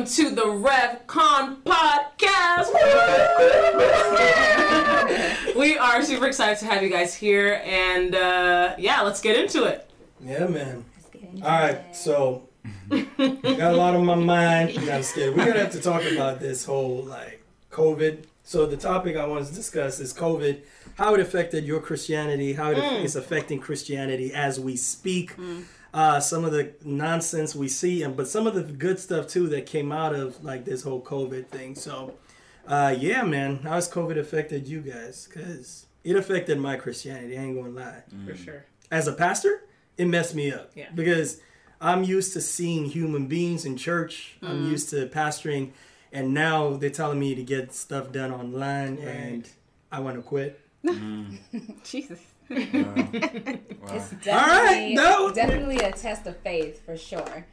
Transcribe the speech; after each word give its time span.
welcome 0.00 0.14
to 0.14 0.30
the 0.30 0.46
Revcon 0.46 1.62
podcast. 1.62 2.72
we 5.56 5.76
are 5.76 6.02
super 6.02 6.26
excited 6.26 6.58
to 6.60 6.64
have 6.64 6.82
you 6.82 6.88
guys 6.88 7.14
here, 7.14 7.60
and 7.66 8.14
uh, 8.14 8.76
yeah, 8.78 9.02
let's 9.02 9.20
get 9.20 9.36
into 9.38 9.64
it. 9.64 9.90
Yeah, 10.18 10.46
man. 10.46 10.86
All 11.42 11.50
right, 11.50 11.94
so 11.94 12.48
got 12.88 13.10
a 13.18 13.76
lot 13.76 13.94
on 13.94 14.06
my 14.06 14.14
mind. 14.14 14.78
I'm 14.78 14.86
not 14.86 15.04
scared. 15.04 15.36
We're 15.36 15.44
gonna 15.44 15.60
have 15.60 15.72
to 15.72 15.82
talk 15.82 16.02
about 16.04 16.40
this 16.40 16.64
whole 16.64 17.02
like 17.02 17.44
COVID. 17.70 18.24
So 18.42 18.64
the 18.64 18.78
topic 18.78 19.18
I 19.18 19.26
want 19.26 19.46
to 19.48 19.54
discuss 19.54 20.00
is 20.00 20.14
COVID, 20.14 20.62
how 20.94 21.12
it 21.12 21.20
affected 21.20 21.66
your 21.66 21.80
Christianity, 21.80 22.54
how 22.54 22.70
it 22.70 22.78
is 23.04 23.16
affecting 23.16 23.60
Christianity 23.60 24.32
as 24.32 24.58
we 24.58 24.76
speak. 24.76 25.34
Uh, 25.92 26.20
some 26.20 26.44
of 26.44 26.52
the 26.52 26.72
nonsense 26.84 27.54
we 27.54 27.66
see, 27.68 28.02
and 28.02 28.16
but 28.16 28.28
some 28.28 28.46
of 28.46 28.54
the 28.54 28.62
good 28.62 28.98
stuff 28.98 29.26
too 29.26 29.48
that 29.48 29.66
came 29.66 29.90
out 29.90 30.14
of 30.14 30.42
like 30.44 30.64
this 30.64 30.82
whole 30.82 31.02
COVID 31.02 31.48
thing. 31.48 31.74
So, 31.74 32.14
uh, 32.68 32.94
yeah, 32.96 33.22
man, 33.22 33.56
how 33.64 33.72
has 33.72 33.88
COVID 33.90 34.16
affected 34.18 34.68
you 34.68 34.80
guys? 34.82 35.28
Cause 35.32 35.86
it 36.04 36.14
affected 36.16 36.58
my 36.58 36.76
Christianity. 36.76 37.36
I 37.36 37.42
ain't 37.42 37.56
gonna 37.56 37.70
lie 37.70 38.02
For 38.26 38.36
sure. 38.36 38.64
as 38.90 39.08
a 39.08 39.12
pastor, 39.12 39.64
it 39.98 40.06
messed 40.06 40.34
me 40.34 40.52
up. 40.52 40.70
Yeah. 40.76 40.90
Because 40.94 41.40
I'm 41.80 42.04
used 42.04 42.32
to 42.34 42.40
seeing 42.40 42.84
human 42.84 43.26
beings 43.26 43.64
in 43.64 43.76
church. 43.76 44.36
I'm 44.42 44.66
Mm. 44.66 44.70
used 44.70 44.90
to 44.90 45.06
pastoring, 45.08 45.72
and 46.12 46.32
now 46.32 46.76
they're 46.76 46.90
telling 46.90 47.18
me 47.18 47.34
to 47.34 47.42
get 47.42 47.72
stuff 47.74 48.12
done 48.12 48.30
online, 48.30 48.98
and 48.98 49.48
I 49.90 49.98
want 50.00 50.16
to 50.16 50.22
quit. 50.22 50.60
Jesus. 51.84 52.20
It's 52.50 54.10
definitely, 54.10 54.30
All 54.32 54.64
right, 54.64 54.92
no. 54.94 55.32
definitely 55.32 55.78
a 55.78 55.92
test 55.92 56.26
of 56.26 56.36
faith 56.38 56.84
for 56.84 56.96
sure. 56.96 57.46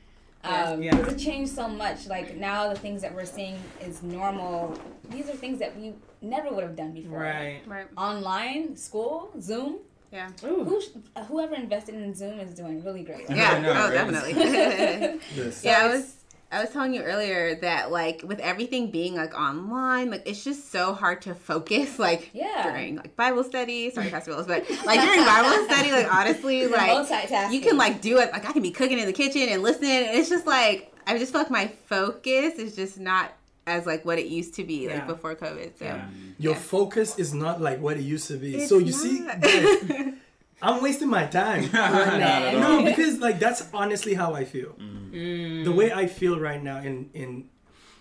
Um, 0.44 0.82
Yeah. 0.82 0.96
Because 0.96 1.14
it 1.14 1.18
changed 1.20 1.52
so 1.54 1.68
much. 1.68 2.08
Like 2.08 2.38
now, 2.38 2.70
the 2.74 2.80
things 2.80 3.02
that 3.02 3.14
we're 3.14 3.26
seeing 3.26 3.58
is 3.82 4.02
normal. 4.04 4.78
These 5.10 5.30
are 5.30 5.34
things 5.36 5.60
that 5.60 5.76
we 5.78 5.94
never 6.22 6.50
would 6.54 6.64
have 6.64 6.76
done 6.76 6.92
before. 6.94 7.20
Right. 7.20 7.62
Right. 7.66 7.88
Online, 7.98 8.76
school, 8.76 9.32
Zoom. 9.42 9.78
Yeah. 10.12 10.30
Ooh. 10.46 10.64
Who, 10.64 10.82
whoever 11.24 11.56
invested 11.56 11.96
in 11.96 12.14
Zoom 12.16 12.40
is 12.40 12.54
doing 12.54 12.84
really 12.84 13.04
great. 13.04 13.30
Yeah. 13.30 13.52
I 13.56 13.60
know, 13.60 13.72
oh, 13.72 13.74
right? 13.90 13.94
definitely. 13.94 14.34
Yes. 15.36 15.64
yeah, 15.64 15.80
I 15.80 15.86
it's- 15.86 16.02
was 16.02 16.17
I 16.52 16.62
was 16.62 16.70
telling 16.72 16.94
you 16.94 17.02
earlier 17.02 17.56
that 17.56 17.92
like 17.92 18.22
with 18.26 18.40
everything 18.40 18.90
being 18.90 19.16
like 19.16 19.34
online, 19.38 20.10
like 20.12 20.24
it's 20.26 20.44
just 20.44 20.72
so 20.72 20.94
hard 20.94 21.22
to 21.24 21.36
focus 21.36 22.00
like 22.08 22.30
Yeah. 22.34 22.64
during 22.64 22.96
like 22.96 23.16
Bible 23.16 23.44
study. 23.44 23.90
Sorry, 23.92 24.10
Pastor 24.10 24.32
Willis, 24.32 24.48
but 24.48 24.70
like 24.86 25.02
during 25.02 25.26
Bible 25.26 25.66
study, 25.66 25.92
like 25.92 26.14
honestly, 26.14 26.60
You're 26.62 26.72
like 26.72 26.90
multitasking. 26.92 27.52
you 27.52 27.62
can 27.62 27.76
like 27.78 28.02
do 28.02 28.18
it. 28.20 28.32
Like 28.32 28.48
I 28.48 28.54
can 28.54 28.62
be 28.62 28.72
cooking 28.72 29.00
in 29.00 29.06
the 29.06 29.14
kitchen 29.14 29.50
and 29.50 29.62
listening. 29.62 29.92
And 30.08 30.18
it's 30.18 30.30
just 30.30 30.46
like 30.48 30.94
I 31.06 31.18
just 31.18 31.32
feel 31.32 31.42
like 31.42 31.52
my 31.52 31.68
focus 31.88 32.56
is 32.56 32.76
just 32.76 32.98
not 33.00 33.34
as 33.66 33.86
like 33.86 34.06
what 34.06 34.18
it 34.18 34.28
used 34.28 34.54
to 34.56 34.64
be 34.64 34.88
like 34.88 34.98
Yeah. 35.00 35.06
before 35.06 35.36
COVID. 35.36 35.78
So 35.78 35.84
Yeah. 35.86 35.96
Mm. 35.98 36.34
Your 36.40 36.54
Yeah. 36.54 36.60
focus 36.60 37.20
is 37.20 37.34
not 37.34 37.62
like 37.62 37.82
what 37.82 37.98
it 37.98 38.04
used 38.04 38.28
to 38.30 38.38
be. 38.38 38.56
It's 38.56 38.70
so 38.70 38.78
you 38.78 38.94
see, 38.94 39.20
not. 39.20 39.42
guys, 39.42 40.14
I'm 40.62 40.82
wasting 40.82 41.10
my 41.10 41.26
time. 41.26 41.70
Not 41.74 42.54
no, 42.54 42.84
because 42.86 43.20
like 43.20 43.38
that's 43.40 43.68
honestly 43.74 44.14
how 44.14 44.34
I 44.34 44.46
feel. 44.46 44.70
Mm. 44.80 44.97
Mm. 45.12 45.64
The 45.64 45.72
way 45.72 45.92
I 45.92 46.08
feel 46.08 46.40
right 46.40 46.62
now, 46.62 46.80
in 46.80 47.10
in, 47.14 47.50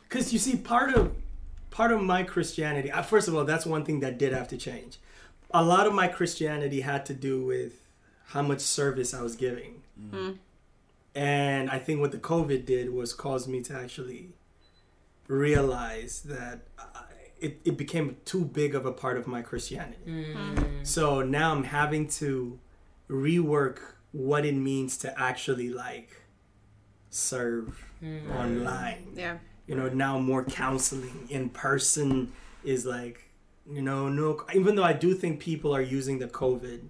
because 0.09 0.33
you 0.33 0.39
see, 0.39 0.57
part 0.57 0.95
of 0.95 1.15
part 1.71 1.93
of 1.93 2.03
my 2.03 2.23
Christianity. 2.23 2.91
Uh, 2.91 3.03
first 3.03 3.29
of 3.29 3.35
all, 3.35 3.45
that's 3.45 3.67
one 3.67 3.85
thing 3.85 4.01
that 4.01 4.19
did 4.19 4.33
have 4.33 4.49
to 4.49 4.57
change. 4.57 4.99
A 5.53 5.63
lot 5.63 5.87
of 5.87 5.95
my 5.95 6.09
Christianity 6.09 6.81
had 6.81 7.07
to 7.07 7.15
do 7.15 7.45
with 7.45 7.75
how 8.27 8.43
much 8.43 8.61
service 8.61 9.15
I 9.15 9.23
was 9.23 9.37
giving, 9.37 9.83
mm. 10.01 10.11
Mm. 10.11 10.39
and 11.15 11.71
I 11.71 11.79
think 11.79 12.01
what 12.01 12.13
the 12.13 12.19
COVID 12.19 12.67
did 12.67 12.93
was 12.93 13.15
cause 13.15 13.47
me 13.47 13.63
to 13.63 13.75
actually 13.75 14.31
realize 15.29 16.23
that. 16.23 16.61
I, 16.79 17.03
it, 17.39 17.61
it 17.67 17.77
became 17.77 18.17
too 18.25 18.47
big 18.47 18.75
of 18.75 18.87
a 18.87 18.93
part 18.93 19.19
of 19.19 19.27
my 19.27 19.43
Christianity. 19.43 20.35
So 20.85 21.21
now 21.21 21.53
I'm 21.53 21.65
having 21.65 22.09
to 22.09 22.59
rework 23.11 23.79
what 24.13 24.47
it 24.47 24.55
means 24.55 24.97
to 24.99 25.21
actually 25.21 25.69
like 25.69 26.23
serve 27.17 27.85
mm. 28.03 28.31
online. 28.35 29.09
yeah. 29.15 29.39
You 29.67 29.75
know, 29.75 29.89
now 29.89 30.19
more 30.19 30.45
counseling 30.45 31.27
in 31.29 31.49
person 31.49 32.33
is 32.63 32.87
like, 32.87 33.31
you 33.69 33.83
know, 33.83 34.09
no, 34.09 34.45
even 34.55 34.77
though 34.77 34.85
I 34.85 34.93
do 34.93 35.13
think 35.15 35.41
people 35.41 35.75
are 35.75 35.83
using 35.83 36.21
the 36.21 36.29
COVID 36.29 36.83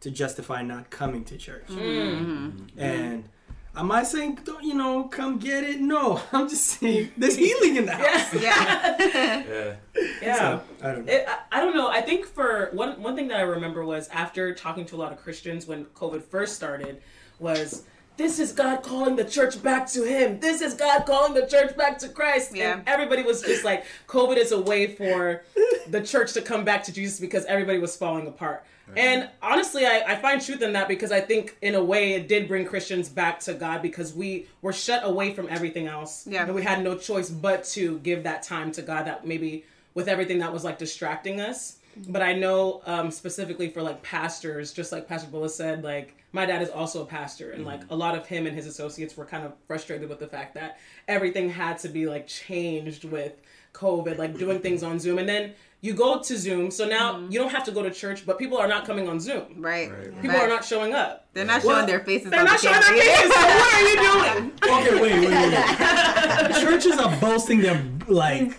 to 0.00 0.10
justify 0.10 0.62
not 0.62 0.90
coming 0.90 1.24
to 1.24 1.36
church. 1.36 1.66
Mm-hmm. 1.68 1.80
Mm-hmm. 1.80 2.80
And 2.80 3.28
am 3.74 3.90
I 3.90 4.04
saying, 4.04 4.40
don't, 4.44 4.62
you 4.62 4.74
know, 4.74 5.04
come 5.04 5.38
get 5.38 5.64
it? 5.64 5.80
No, 5.80 6.20
I'm 6.32 6.48
just 6.48 6.64
saying 6.64 7.10
there's 7.16 7.36
healing 7.36 7.76
in 7.76 7.86
the 7.86 7.92
house. 7.92 8.34
Yeah. 8.34 8.96
Yeah. 8.98 9.74
Yeah. 10.20 10.38
So, 10.38 10.62
I 10.82 10.92
don't 10.92 11.06
know. 11.06 11.12
It, 11.12 11.26
I, 11.28 11.58
I 11.58 11.60
don't 11.60 11.74
know. 11.74 11.88
I 11.88 12.00
think 12.00 12.26
for 12.26 12.70
one 12.72 13.02
one 13.02 13.16
thing 13.16 13.28
that 13.28 13.38
I 13.38 13.42
remember 13.42 13.84
was 13.84 14.08
after 14.08 14.54
talking 14.54 14.84
to 14.86 14.96
a 14.96 14.98
lot 14.98 15.12
of 15.12 15.18
Christians 15.18 15.66
when 15.66 15.84
COVID 15.86 16.22
first 16.22 16.54
started 16.54 17.02
was 17.40 17.84
this 18.16 18.38
is 18.38 18.52
God 18.52 18.82
calling 18.82 19.16
the 19.16 19.24
church 19.24 19.62
back 19.62 19.86
to 19.88 20.04
Him. 20.04 20.40
This 20.40 20.60
is 20.60 20.74
God 20.74 21.04
calling 21.06 21.34
the 21.34 21.46
church 21.46 21.76
back 21.76 21.98
to 21.98 22.08
Christ. 22.08 22.54
Yeah. 22.54 22.74
And 22.74 22.88
everybody 22.88 23.22
was 23.22 23.42
just 23.42 23.64
like, 23.64 23.84
COVID 24.08 24.36
is 24.36 24.52
a 24.52 24.60
way 24.60 24.94
for 24.94 25.42
the 25.88 26.02
church 26.02 26.32
to 26.34 26.42
come 26.42 26.64
back 26.64 26.84
to 26.84 26.92
Jesus 26.92 27.20
because 27.20 27.44
everybody 27.46 27.78
was 27.78 27.96
falling 27.96 28.26
apart. 28.26 28.64
And 28.96 29.30
honestly, 29.40 29.86
I, 29.86 30.02
I 30.06 30.16
find 30.16 30.40
truth 30.40 30.60
in 30.60 30.72
that 30.74 30.88
because 30.88 31.12
I 31.12 31.20
think 31.20 31.56
in 31.62 31.74
a 31.74 31.82
way 31.82 32.12
it 32.12 32.28
did 32.28 32.46
bring 32.46 32.66
Christians 32.66 33.08
back 33.08 33.40
to 33.40 33.54
God 33.54 33.80
because 33.80 34.12
we 34.12 34.48
were 34.60 34.72
shut 34.72 35.02
away 35.04 35.32
from 35.32 35.48
everything 35.48 35.86
else. 35.86 36.26
Yeah. 36.26 36.44
And 36.44 36.54
we 36.54 36.62
had 36.62 36.82
no 36.82 36.96
choice 36.96 37.30
but 37.30 37.64
to 37.64 37.98
give 38.00 38.24
that 38.24 38.42
time 38.42 38.70
to 38.72 38.82
God 38.82 39.06
that 39.06 39.26
maybe 39.26 39.64
with 39.94 40.08
everything 40.08 40.38
that 40.40 40.52
was 40.52 40.64
like 40.64 40.78
distracting 40.78 41.40
us. 41.40 41.78
But 42.08 42.22
I 42.22 42.32
know 42.32 42.82
um, 42.86 43.10
specifically 43.10 43.68
for 43.68 43.82
like 43.82 44.02
pastors, 44.02 44.72
just 44.72 44.92
like 44.92 45.06
Pastor 45.08 45.30
Bullis 45.30 45.50
said, 45.50 45.84
like 45.84 46.14
my 46.32 46.46
dad 46.46 46.62
is 46.62 46.70
also 46.70 47.02
a 47.02 47.06
pastor, 47.06 47.52
and 47.52 47.64
like 47.64 47.82
a 47.90 47.96
lot 47.96 48.14
of 48.16 48.26
him 48.26 48.46
and 48.46 48.56
his 48.56 48.66
associates 48.66 49.16
were 49.16 49.26
kind 49.26 49.44
of 49.44 49.52
frustrated 49.66 50.08
with 50.08 50.18
the 50.18 50.26
fact 50.26 50.54
that 50.54 50.78
everything 51.08 51.50
had 51.50 51.78
to 51.78 51.88
be 51.88 52.06
like 52.06 52.26
changed 52.26 53.04
with 53.04 53.34
COVID, 53.74 54.18
like 54.18 54.38
doing 54.38 54.60
things 54.60 54.82
on 54.82 54.98
Zoom. 54.98 55.18
And 55.18 55.28
then 55.28 55.52
you 55.82 55.92
go 55.94 56.20
to 56.20 56.36
Zoom, 56.38 56.70
so 56.70 56.86
now 56.86 57.18
you 57.28 57.38
don't 57.38 57.50
have 57.50 57.64
to 57.64 57.72
go 57.72 57.82
to 57.82 57.90
church, 57.90 58.24
but 58.24 58.38
people 58.38 58.56
are 58.56 58.68
not 58.68 58.86
coming 58.86 59.08
on 59.08 59.18
Zoom. 59.18 59.56
Right. 59.58 59.90
Right. 59.90 60.22
People 60.22 60.36
are 60.36 60.48
not 60.48 60.64
showing 60.64 60.94
up. 60.94 61.26
They're 61.34 61.44
not 61.44 61.64
Well, 61.64 61.76
showing 61.76 61.86
their 61.88 62.00
faces. 62.00 62.30
They're 62.30 62.40
on 62.40 62.46
not 62.46 62.60
the 62.60 62.68
showing 62.68 62.80
their 62.80 63.02
faces. 63.04 63.34
So 63.34 63.40
what 63.40 63.74
are 63.74 63.88
you 63.88 63.96
doing? 63.96 64.52
Okay, 64.62 65.02
wait, 65.02 65.28
wait, 65.28 65.28
wait. 65.28 66.50
wait. 66.50 66.60
Churches 66.60 66.98
are 66.98 67.14
boasting 67.20 67.60
their 67.60 67.84
like 68.06 68.52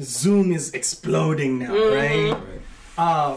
Zoom 0.00 0.52
is 0.52 0.72
exploding 0.72 1.58
now, 1.58 1.72
mm-hmm. 1.72 1.94
right? 1.94 2.32
Right. 2.32 2.62
Uh, 2.98 3.36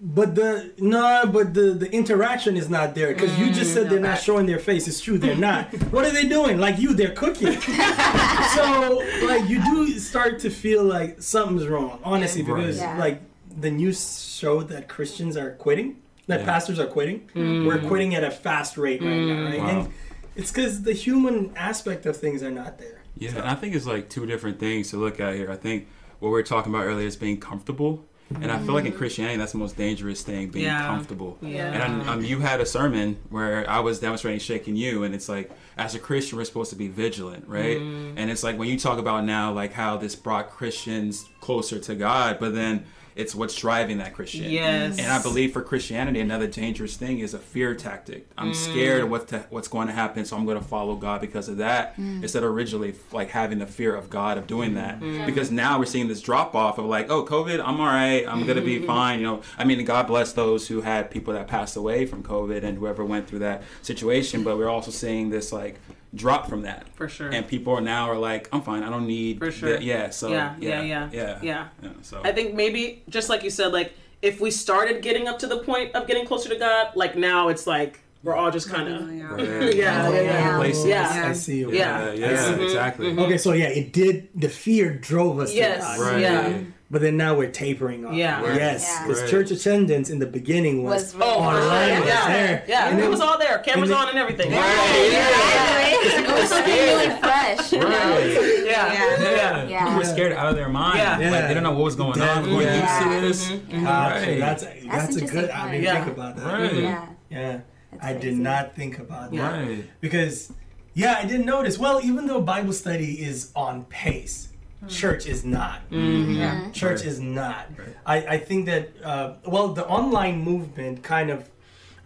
but 0.00 0.34
the 0.34 0.72
no, 0.78 1.24
but 1.32 1.54
the 1.54 1.72
the 1.72 1.90
interaction 1.90 2.56
is 2.56 2.68
not 2.68 2.94
there 2.94 3.14
because 3.14 3.38
you 3.38 3.46
just 3.50 3.70
mm, 3.70 3.74
said 3.74 3.90
they're 3.90 4.00
not 4.00 4.18
showing 4.18 4.44
their 4.44 4.58
face. 4.58 4.86
It's 4.86 5.00
true, 5.00 5.16
they're 5.18 5.36
not. 5.36 5.72
what 5.92 6.04
are 6.04 6.10
they 6.10 6.28
doing? 6.28 6.58
Like 6.58 6.78
you, 6.78 6.92
they're 6.94 7.14
cooking. 7.14 7.58
so 8.54 9.02
like 9.22 9.48
you 9.48 9.64
do 9.64 9.98
start 9.98 10.40
to 10.40 10.50
feel 10.50 10.84
like 10.84 11.22
something's 11.22 11.66
wrong, 11.66 12.00
honestly, 12.04 12.42
Right. 12.42 12.56
because 12.60 12.78
Yeah. 12.80 12.98
like 12.98 13.22
the 13.56 13.70
news 13.70 14.28
showed 14.36 14.68
that 14.68 14.88
Christians 14.88 15.38
are 15.38 15.52
quitting, 15.52 15.96
that 16.26 16.40
Yeah. 16.40 16.46
pastors 16.46 16.78
are 16.78 16.86
quitting. 16.86 17.30
Mm. 17.34 17.66
We're 17.66 17.78
quitting 17.78 18.14
at 18.14 18.24
a 18.24 18.30
fast 18.30 18.76
rate 18.76 19.00
right 19.00 19.08
now, 19.08 19.44
right? 19.44 19.54
Mm. 19.54 19.62
Wow. 19.62 19.68
And 19.68 19.88
it's 20.36 20.50
because 20.50 20.82
the 20.82 20.92
human 20.92 21.52
aspect 21.56 22.04
of 22.04 22.16
things 22.16 22.42
are 22.42 22.50
not 22.50 22.78
there. 22.78 23.03
Yeah, 23.16 23.30
and 23.30 23.42
I 23.42 23.54
think 23.54 23.74
it's 23.74 23.86
like 23.86 24.08
two 24.08 24.26
different 24.26 24.58
things 24.58 24.90
to 24.90 24.96
look 24.96 25.20
at 25.20 25.34
here. 25.34 25.50
I 25.50 25.56
think 25.56 25.88
what 26.18 26.28
we 26.28 26.32
were 26.32 26.42
talking 26.42 26.74
about 26.74 26.86
earlier 26.86 27.06
is 27.06 27.16
being 27.16 27.40
comfortable. 27.40 28.04
And 28.40 28.50
I 28.50 28.58
feel 28.58 28.72
like 28.74 28.84
in 28.84 28.90
mm-hmm. 28.90 28.98
Christianity, 28.98 29.36
that's 29.36 29.52
the 29.52 29.58
most 29.58 29.76
dangerous 29.76 30.22
thing, 30.22 30.48
being 30.48 30.64
Yeah. 30.64 30.86
comfortable. 30.86 31.38
Yeah. 31.42 31.70
And 31.70 32.02
I, 32.02 32.12
um, 32.12 32.24
you 32.24 32.40
had 32.40 32.60
a 32.60 32.66
sermon 32.66 33.18
where 33.28 33.68
I 33.68 33.80
was 33.80 34.00
demonstrating 34.00 34.40
shaking 34.40 34.76
you, 34.76 35.04
and 35.04 35.14
it's 35.14 35.28
like, 35.28 35.50
as 35.76 35.94
a 35.94 35.98
Christian, 35.98 36.38
we're 36.38 36.44
supposed 36.44 36.70
to 36.70 36.76
be 36.76 36.88
vigilant, 36.88 37.46
right? 37.46 37.78
Mm. 37.78 38.14
And 38.16 38.30
it's 38.30 38.42
like 38.42 38.58
when 38.58 38.68
you 38.68 38.78
talk 38.78 38.98
about 38.98 39.24
now, 39.24 39.52
like 39.52 39.74
how 39.74 39.98
this 39.98 40.16
brought 40.16 40.50
Christians 40.50 41.28
closer 41.40 41.78
to 41.80 41.94
God, 41.94 42.38
but 42.40 42.54
then 42.54 42.86
it's 43.16 43.34
what's 43.34 43.54
driving 43.54 43.98
that 43.98 44.14
Christian. 44.14 44.50
Yes. 44.50 44.98
And 44.98 45.10
I 45.10 45.22
believe 45.22 45.52
for 45.52 45.62
Christianity, 45.62 46.20
another 46.20 46.46
dangerous 46.46 46.96
thing 46.96 47.20
is 47.20 47.34
a 47.34 47.38
fear 47.38 47.74
tactic. 47.74 48.26
I'm 48.36 48.52
mm. 48.52 48.54
scared 48.54 49.04
of 49.04 49.10
what 49.10 49.28
to, 49.28 49.46
what's 49.50 49.68
going 49.68 49.86
to 49.86 49.92
happen, 49.92 50.24
so 50.24 50.36
I'm 50.36 50.44
going 50.44 50.58
to 50.58 50.64
follow 50.64 50.96
God 50.96 51.20
because 51.20 51.48
of 51.48 51.58
that, 51.58 51.96
mm. 51.96 52.22
instead 52.22 52.42
of 52.42 52.50
originally 52.50 52.94
like 53.12 53.30
having 53.30 53.58
the 53.58 53.66
fear 53.66 53.94
of 53.94 54.10
God 54.10 54.36
of 54.36 54.46
doing 54.46 54.74
that. 54.74 55.00
Mm. 55.00 55.26
Because 55.26 55.50
now 55.50 55.78
we're 55.78 55.86
seeing 55.86 56.08
this 56.08 56.20
drop 56.20 56.54
off 56.54 56.78
of 56.78 56.86
like, 56.86 57.10
oh, 57.10 57.24
COVID, 57.24 57.62
I'm 57.64 57.80
all 57.80 57.86
right, 57.86 58.26
I'm 58.26 58.44
going 58.44 58.56
to 58.56 58.62
be 58.62 58.84
fine. 58.84 59.20
You 59.20 59.26
know, 59.26 59.42
I 59.58 59.64
mean, 59.64 59.84
God 59.84 60.06
bless 60.06 60.32
those 60.32 60.66
who 60.66 60.80
had 60.80 61.10
people 61.10 61.34
that 61.34 61.46
passed 61.46 61.76
away 61.76 62.06
from 62.06 62.22
COVID 62.22 62.64
and 62.64 62.78
whoever 62.78 63.04
went 63.04 63.28
through 63.28 63.40
that 63.40 63.62
situation, 63.82 64.42
but 64.42 64.58
we're 64.58 64.68
also 64.68 64.90
seeing 64.90 65.30
this 65.30 65.52
like 65.52 65.78
drop 66.14 66.48
from 66.48 66.62
that. 66.62 66.86
For 66.94 67.08
sure. 67.08 67.30
And 67.30 67.46
people 67.46 67.72
are 67.74 67.80
now 67.80 68.10
are 68.10 68.18
like, 68.18 68.48
I'm 68.52 68.62
fine, 68.62 68.82
I 68.82 68.90
don't 68.90 69.06
need. 69.06 69.38
For 69.38 69.50
sure. 69.50 69.70
that." 69.72 69.82
Yeah. 69.82 70.10
So 70.10 70.28
Yeah, 70.30 70.54
yeah, 70.58 70.68
yeah, 70.68 70.82
yeah, 70.82 71.08
yeah, 71.12 71.38
yeah. 71.42 71.68
yeah, 71.82 71.90
So 72.02 72.20
I 72.24 72.32
think 72.32 72.54
maybe 72.54 73.02
just 73.08 73.28
like 73.28 73.42
you 73.42 73.50
said, 73.50 73.72
like 73.72 73.92
if 74.22 74.40
we 74.40 74.50
started 74.50 75.02
getting 75.02 75.28
up 75.28 75.38
to 75.40 75.46
the 75.46 75.58
point 75.58 75.94
of 75.94 76.06
getting 76.06 76.26
closer 76.26 76.48
to 76.48 76.56
God, 76.56 76.88
like 76.94 77.16
now 77.16 77.48
it's 77.48 77.66
like 77.66 78.00
we're 78.22 78.34
all 78.34 78.50
just 78.50 78.70
kind 78.70 78.88
of 78.88 79.12
Yeah. 79.12 79.24
Right. 79.34 79.74
yeah, 79.74 80.08
yeah, 80.10 80.20
yeah. 80.22 80.56
Places. 80.56 80.86
Yeah. 80.86 81.26
I 81.28 81.32
see 81.34 81.58
you. 81.58 81.72
Yeah. 81.72 82.12
Yeah, 82.12 82.30
yeah, 82.30 82.32
I 82.52 82.56
see. 82.56 82.64
exactly. 82.64 83.06
Mm-hmm. 83.08 83.18
Okay, 83.20 83.38
so 83.38 83.52
yeah, 83.52 83.66
it 83.66 83.92
did. 83.92 84.28
The 84.34 84.48
fear 84.48 84.94
drove 84.94 85.38
us 85.40 85.52
Yes. 85.54 85.76
to 85.96 86.00
that. 86.00 86.10
Right. 86.12 86.20
Yeah. 86.20 86.58
But 86.90 87.00
then 87.00 87.16
now 87.16 87.34
we're 87.34 87.50
tapering 87.50 88.04
off. 88.04 88.12
Yeah. 88.14 88.40
Right. 88.42 88.56
Yes, 88.56 88.86
Yeah. 88.86 89.06
because 89.06 89.20
Right. 89.22 89.30
church 89.30 89.50
attendance 89.50 90.10
in 90.10 90.18
the 90.18 90.26
beginning 90.26 90.84
was, 90.84 91.14
Was 91.14 91.14
Oh, 91.14 91.18
for 91.18 91.24
sure. 91.24 91.62
online. 91.62 92.00
was 92.00 92.08
Yeah, 92.08 92.28
there. 92.28 92.64
yeah. 92.68 92.88
And 92.90 92.98
it 93.00 93.04
it 93.04 93.10
was 93.10 93.20
all 93.20 93.38
there, 93.38 93.58
cameras 93.58 93.90
and 93.90 93.98
on 93.98 94.08
and 94.10 94.18
everything. 94.18 94.52
It 94.52 96.28
was 96.30 96.48
something 96.48 96.72
new 96.74 96.80
and 96.80 97.20
fresh. 97.20 97.72
you 97.72 97.78
know? 97.80 97.86
Right. 97.88 98.64
Yeah, 98.66 98.92
Yeah. 98.92 99.20
yeah. 99.22 99.64
Yeah. 99.64 99.84
People 99.84 99.98
were 99.98 100.04
scared 100.04 100.32
out 100.32 100.48
of 100.48 100.56
their 100.56 100.68
mind. 100.68 100.98
Yeah. 100.98 101.30
Like 101.30 101.42
they 101.42 101.48
didn't 101.48 101.62
know 101.62 101.72
what 101.72 101.84
was 101.84 101.96
going 101.96 102.20
on. 102.20 102.44
We 102.48 102.54
weren't 102.56 102.66
Yeah. 102.66 102.98
used 102.98 103.02
to 103.02 103.20
this. 103.28 103.50
Mm-hmm. 103.50 103.84
Gotcha. 103.84 104.14
Mm-hmm. 104.14 104.30
Right. 104.30 104.40
That's 104.40 104.64
that's, 104.64 105.16
a 105.16 105.20
good. 105.26 105.50
I 105.50 105.58
point. 105.60 105.72
didn't 105.72 105.84
Yeah. 105.84 106.04
think 106.04 106.16
about 106.16 106.36
that. 106.36 106.44
Right. 106.46 106.70
Mm-hmm. 106.70 106.82
Yeah. 106.82 107.06
Yeah, 107.30 107.58
That's 107.92 108.04
I 108.04 108.12
did 108.12 108.36
not 108.36 108.76
think 108.76 108.98
about 108.98 109.32
that 109.32 109.52
Right. 109.66 109.84
because, 110.00 110.52
yeah, 110.92 111.16
I 111.20 111.24
didn't 111.26 111.46
notice. 111.46 111.78
Well, 111.78 112.00
even 112.04 112.26
though 112.26 112.40
Bible 112.40 112.72
study 112.72 113.14
is 113.14 113.50
on 113.56 113.84
pace, 113.86 114.48
Mm-hmm. 114.84 114.96
church 114.96 115.26
is 115.26 115.44
not. 115.44 115.88
Mm-hmm. 115.90 116.34
Yeah. 116.34 116.70
Church 116.70 117.00
Right. 117.00 117.06
is 117.06 117.20
not. 117.20 117.68
Right. 117.76 117.96
I, 118.06 118.16
I 118.34 118.38
think 118.38 118.66
that, 118.66 118.90
uh, 119.02 119.34
well, 119.46 119.68
the 119.68 119.86
online 119.86 120.42
movement 120.42 121.02
kind 121.02 121.30
of, 121.30 121.48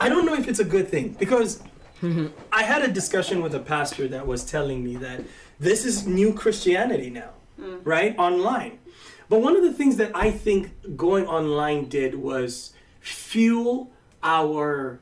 I 0.00 0.08
don't 0.08 0.24
know 0.24 0.34
if 0.34 0.48
it's 0.48 0.60
a 0.60 0.64
good 0.64 0.88
thing 0.88 1.16
because 1.18 1.62
mm-hmm. 2.00 2.28
I 2.52 2.62
had 2.62 2.82
a 2.82 2.88
discussion 2.88 3.42
with 3.42 3.54
a 3.54 3.60
pastor 3.60 4.06
that 4.08 4.26
was 4.26 4.44
telling 4.44 4.84
me 4.84 4.96
that 4.96 5.22
this 5.58 5.84
is 5.84 6.06
new 6.06 6.32
Christianity 6.32 7.10
now, 7.10 7.30
mm. 7.60 7.80
right? 7.84 8.16
Online. 8.18 8.78
But 9.28 9.40
one 9.40 9.56
of 9.56 9.62
the 9.62 9.72
things 9.72 9.96
that 9.96 10.12
I 10.14 10.30
think 10.30 10.96
going 10.96 11.26
online 11.26 11.88
did 11.88 12.14
was 12.14 12.72
fuel 13.00 13.90
our 14.22 15.00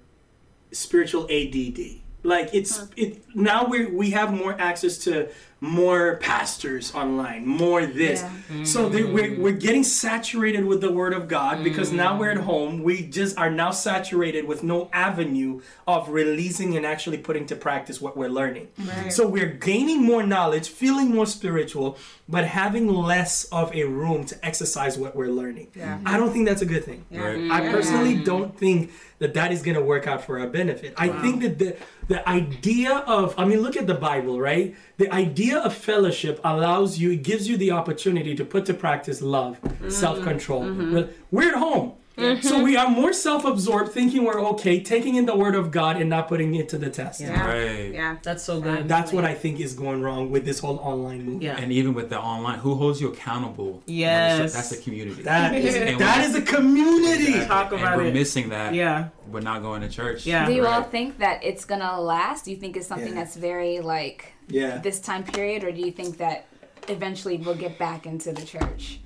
spiritual 0.73 1.25
ADD. 1.31 2.01
Like 2.23 2.51
it's 2.53 2.89
it 2.97 3.23
now 3.37 3.67
we 3.67 3.87
we 3.87 4.11
have 4.11 4.35
more 4.35 4.61
access 4.61 4.99
to 4.99 5.29
more 5.67 6.17
pastors 6.17 6.95
online, 6.95 7.47
more 7.47 7.85
this. 7.87 8.25
So 8.65 8.89
they, 8.89 9.03
mm. 9.03 9.13
we're 9.13 9.41
we're 9.41 9.53
getting 9.53 9.85
saturated 9.85 10.65
with 10.65 10.81
the 10.81 10.93
Word 10.93 11.13
of 11.13 11.29
God 11.29 11.65
because 11.65 11.93
now 11.93 12.19
we're 12.19 12.31
at 12.31 12.39
mm. 12.39 12.45
home. 12.45 12.83
We 12.83 13.03
just 13.07 13.37
are 13.39 13.51
now 13.51 13.71
saturated 13.71 14.47
with 14.47 14.63
no 14.63 14.89
avenue 14.93 15.61
of 15.87 16.09
releasing 16.09 16.77
and 16.77 16.87
actually 16.87 17.19
putting 17.19 17.47
to 17.47 17.57
practice 17.57 18.01
what 18.01 18.17
we're 18.17 18.29
learning. 18.29 18.69
So 19.11 19.27
we're 19.27 19.53
gaining 19.53 20.03
more 20.03 20.23
knowledge, 20.23 20.69
feeling 20.69 21.15
more 21.15 21.27
spiritual, 21.27 21.99
but 22.29 22.45
having 22.45 22.89
less 22.89 23.45
of 23.47 23.75
a 23.75 23.85
room 23.85 24.25
to 24.27 24.45
exercise 24.45 24.99
what 24.99 25.15
we're 25.17 25.31
learning. 25.31 25.69
Yeah. 25.75 25.99
I 26.05 26.17
don't 26.17 26.33
think 26.33 26.47
that's 26.47 26.63
a 26.63 26.67
good 26.67 26.85
thing. 26.85 27.05
Right. 27.11 27.51
I 27.51 27.61
personally 27.71 28.17
don't 28.23 28.57
think 28.57 28.91
that 29.19 29.35
that 29.35 29.53
is 29.53 29.63
going 29.63 29.77
to 29.77 29.83
work 29.83 30.07
out 30.07 30.25
for 30.25 30.39
our 30.39 30.47
benefit. 30.47 30.95
I 30.97 31.09
think 31.09 31.43
that 31.43 31.59
the 31.59 31.77
the 32.09 32.29
idea 32.29 32.93
of 33.07 33.35
I 33.39 33.45
mean 33.45 33.61
look 33.61 33.77
at 33.77 33.87
the 33.87 33.95
Bible, 33.95 34.41
right? 34.41 34.75
The 34.99 35.11
idea 35.13 35.59
of 35.59 35.75
fellowship 35.75 36.41
allows 36.45 36.99
you 36.99 37.13
it 37.13 37.23
gives 37.23 37.49
you 37.49 37.57
the 37.57 37.73
opportunity 37.73 38.35
to 38.35 38.45
put 38.45 38.67
to 38.67 38.75
practice 38.75 39.23
love, 39.23 39.61
mm-hmm. 39.61 39.91
self-control. 39.91 40.61
Well, 40.93 41.09
We're 41.31 41.49
at 41.49 41.55
home. 41.55 41.95
So 42.17 42.23
mm-hmm. 42.25 42.63
we 42.63 42.77
are 42.79 42.89
more 42.89 43.13
self-absorbed 43.13 43.93
thinking 43.93 44.25
we're 44.25 44.41
okay, 44.53 44.81
taking 44.81 45.17
in 45.17 45.27
the 45.27 45.37
word 45.37 45.55
of 45.55 45.71
God 45.71 45.99
and 46.01 46.09
not 46.09 46.29
putting 46.29 46.55
it 46.55 46.67
to 46.71 46.79
the 46.79 46.89
test. 46.89 47.21
Yeah. 47.21 47.47
Right. 47.47 47.93
Yeah. 47.93 48.17
That's 48.23 48.43
so 48.43 48.59
good. 48.59 48.89
That's 48.89 49.13
what 49.13 49.27
I 49.27 49.35
think 49.35 49.61
is 49.61 49.75
going 49.75 50.01
wrong 50.01 50.31
with 50.31 50.47
this 50.47 50.59
whole 50.61 50.79
online 50.79 51.19
movement. 51.19 51.43
yeah. 51.43 51.59
And 51.59 51.71
even 51.73 51.93
with 51.93 52.09
the 52.09 52.19
online, 52.19 52.59
who 52.61 52.75
holds 52.75 53.03
you 53.03 53.09
accountable? 53.09 53.83
Yes. 53.87 54.55
That's 54.55 54.71
the 54.71 54.79
community. 54.79 55.25
That 55.25 55.55
is 55.55 55.75
And 55.75 56.01
that 56.01 56.33
we- 56.33 56.39
a 56.39 56.43
community. 56.43 57.45
Talk 57.45 57.73
and 57.73 57.83
about 57.83 57.99
we're 57.99 58.07
it. 58.07 58.15
missing 58.15 58.49
that. 58.49 58.73
Yeah. 58.73 59.09
We're 59.31 59.41
not 59.41 59.61
going 59.61 59.83
to 59.83 59.89
church. 59.91 60.25
Yeah. 60.25 60.47
Do 60.47 60.55
you 60.55 60.67
all 60.67 60.85
think 60.85 61.19
that 61.19 61.45
it's 61.45 61.67
gonna 61.67 62.01
last? 62.01 62.47
Do 62.47 62.51
you 62.51 62.57
think 62.57 62.79
it's 62.79 62.87
something 62.87 63.09
Yeah. 63.09 63.15
that's 63.25 63.37
very 63.37 63.81
like 63.81 64.33
Yeah. 64.49 64.79
this 64.79 65.01
time 65.01 65.23
period, 65.23 65.65
or 65.65 65.71
do 65.71 65.83
you 65.83 65.91
think 65.91 66.17
that 66.17 66.47
eventually 66.89 67.37
we'll 67.37 67.57
get 67.57 67.79
back 67.79 68.07
into 68.07 68.33
the 68.33 68.43
church? 68.43 69.01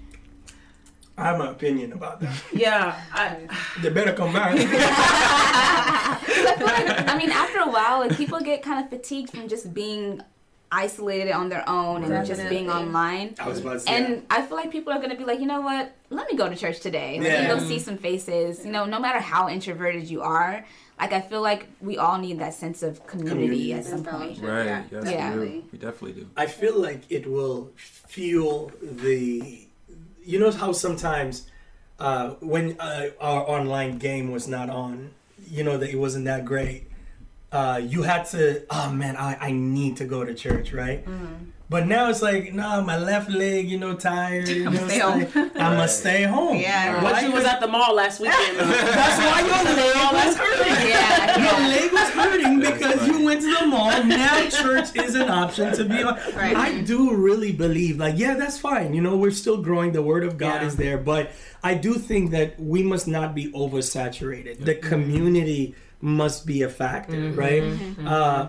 I 1.21 1.25
have 1.25 1.39
my 1.39 1.51
opinion 1.51 1.93
about 1.93 2.21
that. 2.21 2.35
Yeah. 2.53 2.99
I, 3.13 3.47
They 3.83 3.91
better 3.91 4.13
come 4.13 4.33
back. 4.33 4.55
I 4.57 6.55
feel 6.57 6.67
like 6.67 7.09
I 7.09 7.17
mean, 7.19 7.31
after 7.31 7.59
a 7.61 7.69
while, 7.71 8.01
like 8.01 8.17
people 8.17 8.41
get 8.41 8.63
kind 8.63 8.83
of 8.83 8.91
fatigued 8.91 9.31
from 9.31 9.49
just 9.49 9.73
being 9.75 10.21
isolated 10.73 11.33
on 11.33 11.49
their 11.49 11.69
own 11.69 12.05
and 12.05 12.25
just 12.27 12.41
being 12.49 12.67
Definitely. 12.67 12.87
online. 12.87 13.35
I 13.41 13.49
was 13.49 13.59
about 13.59 13.73
to 13.75 13.81
say. 13.81 13.93
And 13.97 14.25
I 14.31 14.43
feel 14.43 14.57
like 14.57 14.71
people 14.71 14.93
are 14.93 15.01
gonna 15.01 15.17
be 15.17 15.25
like, 15.25 15.41
you 15.41 15.47
know 15.47 15.61
what? 15.61 15.93
Let 16.11 16.31
me 16.31 16.37
go 16.39 16.49
to 16.49 16.55
church 16.57 16.81
today. 16.81 17.19
Let 17.21 17.31
Yeah. 17.33 17.43
me 17.43 17.49
go 17.49 17.59
see 17.67 17.79
some 17.81 17.99
faces. 17.99 18.65
You 18.65 18.71
know, 18.73 18.85
no 18.87 19.01
matter 19.01 19.19
how 19.19 19.49
introverted 19.49 20.09
you 20.09 20.23
are, 20.23 20.65
like 21.01 21.13
I 21.13 21.21
feel 21.21 21.43
like 21.43 21.67
we 21.81 21.99
all 21.99 22.19
need 22.19 22.39
that 22.39 22.55
sense 22.55 22.83
of 22.85 23.05
community, 23.07 23.47
Community. 23.47 23.73
at 23.75 23.85
some 23.85 24.05
point. 24.05 24.39
Right. 24.41 24.65
Yeah. 24.67 24.83
Yes, 24.93 25.11
Yeah. 25.11 25.35
we 25.37 25.47
do. 25.49 25.65
We 25.73 25.79
definitely 25.79 26.13
do. 26.23 26.29
I 26.37 26.47
feel 26.47 26.79
like 26.81 27.01
it 27.11 27.27
will 27.27 27.71
fuel 27.77 28.71
the. 28.81 29.67
You 30.25 30.39
know 30.39 30.51
how 30.51 30.73
sometimes 30.73 31.47
uh, 31.99 32.31
when 32.41 32.77
uh, 32.81 33.11
our 33.21 33.49
online 33.49 33.99
game 33.99 34.31
was 34.31 34.47
not 34.49 34.71
on, 34.71 35.11
you 35.49 35.65
know 35.65 35.77
that 35.79 35.91
it 35.91 35.97
wasn't 35.97 36.25
that 36.27 36.45
great. 36.45 36.85
Uh, 37.53 37.81
you 37.83 38.03
had 38.03 38.25
to. 38.27 38.63
Oh 38.71 38.93
man, 38.93 39.17
I, 39.17 39.37
I 39.41 39.51
need 39.53 39.97
to 39.99 40.05
go 40.05 40.25
to 40.25 40.35
church, 40.35 40.73
right? 40.73 41.05
But 41.71 41.87
now 41.87 42.11
it's 42.11 42.21
like, 42.21 42.53
nah, 42.53 42.81
my 42.81 42.99
left 42.99 43.31
leg, 43.31 43.71
you 43.71 43.79
know, 43.79 43.95
tired. 43.95 44.49
You 44.49 44.65
know, 44.65 44.89
stay 44.89 44.97
it's 44.97 45.05
home. 45.05 45.21
like, 45.21 45.57
I 45.57 45.77
must 45.77 46.01
stay 46.01 46.25
home. 46.25 46.57
Yeah. 46.57 47.01
but 47.01 47.13
Why? 47.13 47.21
you 47.21 47.31
was 47.31 47.45
at 47.45 47.61
the 47.61 47.69
mall 47.69 47.95
last 47.95 48.19
weekend. 48.19 48.59
That's 48.59 49.19
why 49.19 49.41
your 49.41 49.77
leg 49.77 50.13
was 50.13 50.37
hurting. 50.37 50.89
Yeah. 50.89 51.39
Your 51.39 51.69
leg 51.69 51.93
was 51.93 52.09
hurting 52.11 52.59
because 52.59 53.07
you 53.07 53.25
went 53.25 53.43
to 53.43 53.55
the 53.55 53.67
mall. 53.67 54.03
Now 54.03 54.49
church 54.49 54.97
is 54.97 55.15
an 55.15 55.31
option 55.31 55.73
to 55.75 55.85
be 55.85 56.03
on. 56.03 56.19
Right. 56.35 56.57
I 56.57 56.81
do 56.81 57.15
really 57.15 57.53
believe, 57.53 58.01
like, 58.01 58.19
yeah, 58.19 58.35
that's 58.35 58.59
fine. 58.59 58.93
You 58.93 59.01
know, 59.01 59.17
we're 59.17 59.31
still 59.31 59.63
growing. 59.63 59.93
The 59.93 60.03
word 60.03 60.25
of 60.25 60.37
God 60.39 60.63
Yeah. 60.63 60.67
is 60.67 60.75
there, 60.75 60.99
but 60.99 61.31
I 61.63 61.75
do 61.75 61.95
think 61.95 62.33
that 62.33 62.59
we 62.59 62.83
must 62.83 63.07
not 63.07 63.33
be 63.33 63.53
oversaturated. 63.53 64.65
The 64.65 64.75
mm-hmm. 64.75 64.89
community 64.89 65.77
must 66.01 66.47
be 66.47 66.63
a 66.63 66.69
factor, 66.69 67.15
mm-hmm. 67.15 67.39
right? 67.39 67.63
Mm-hmm. 67.63 68.09
Uh, 68.09 68.49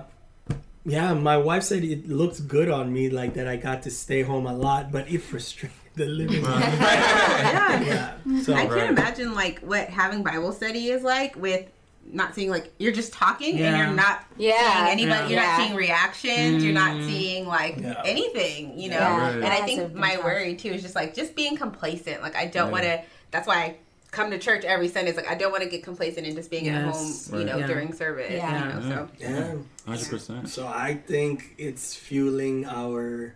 yeah, 0.86 1.14
my 1.14 1.38
wife 1.38 1.64
said 1.64 1.84
it 1.84 2.08
looks 2.10 2.40
good 2.40 2.70
on 2.70 2.92
me, 2.92 3.10
like 3.10 3.36
that 3.36 3.48
I 3.48 3.56
got 3.58 3.84
to 3.84 3.92
stay 3.92 4.22
home 4.24 4.46
a 4.48 4.54
lot, 4.54 4.92
but 4.92 5.10
it 5.12 5.20
frustrated 5.20 5.76
the 5.96 6.06
living 6.06 6.44
room. 6.44 6.62
Yeah. 6.62 7.82
yeah. 7.82 8.42
So 8.44 8.54
I 8.54 8.62
can't 8.66 8.72
Right. 8.72 8.90
imagine 8.90 9.34
like 9.34 9.60
what 9.60 9.90
having 9.90 10.24
Bible 10.24 10.52
study 10.54 10.90
is 10.90 11.04
like 11.04 11.36
with 11.36 11.66
not 12.12 12.34
seeing 12.34 12.50
like 12.50 12.74
you're 12.80 12.92
just 12.94 13.14
talking 13.14 13.60
and 13.60 13.78
you're 13.78 13.96
not 13.96 14.24
Yeah. 14.38 14.86
seeing 14.86 14.88
anybody. 14.92 15.34
You're 15.34 15.42
Yeah. 15.44 15.58
not 15.58 15.62
seeing 15.66 15.76
reactions. 15.76 16.64
You're 16.64 16.74
not 16.74 16.96
mm. 16.96 17.06
seeing 17.08 17.46
like 17.46 17.78
Yeah. 17.80 18.02
anything. 18.06 18.80
You 18.80 18.90
know. 18.92 18.98
Yeah, 19.00 19.26
right. 19.28 19.36
And 19.36 19.46
I 19.46 19.62
think 19.62 19.94
my 19.94 20.16
tough. 20.16 20.24
worry 20.24 20.56
too 20.56 20.70
is 20.70 20.82
just 20.82 20.96
like 20.96 21.14
just 21.14 21.36
being 21.36 21.58
complacent. 21.58 22.22
Like 22.22 22.36
I 22.36 22.46
don't 22.48 22.64
Right. 22.66 22.72
want 22.72 22.84
to. 22.84 23.02
That's 23.32 23.48
why 23.48 23.56
I 23.58 23.76
come 24.12 24.30
to 24.32 24.38
church 24.38 24.66
every 24.66 24.90
Sunday. 24.90 25.10
It's 25.10 25.18
like 25.18 25.30
I 25.30 25.36
don't 25.36 25.52
want 25.52 25.64
to 25.64 25.70
get 25.70 25.84
complacent 25.84 26.28
in 26.28 26.36
just 26.36 26.52
being 26.52 26.68
at 26.68 26.84
home. 26.84 27.08
Yes. 27.08 27.30
You 27.34 27.46
know, 27.46 27.58
Yeah. 27.58 27.68
during 27.68 27.94
service. 27.94 28.32
Yeah. 28.32 28.68
You 28.68 28.74
know, 28.74 28.82
so 28.82 29.26
mm-hmm. 29.26 29.36
yeah. 29.36 29.56
Hundred 29.86 30.10
percent. 30.10 30.50
So 30.50 30.68
I 30.68 30.96
think 30.96 31.56
it's 31.58 31.96
fueling 31.96 32.66
our. 32.66 33.36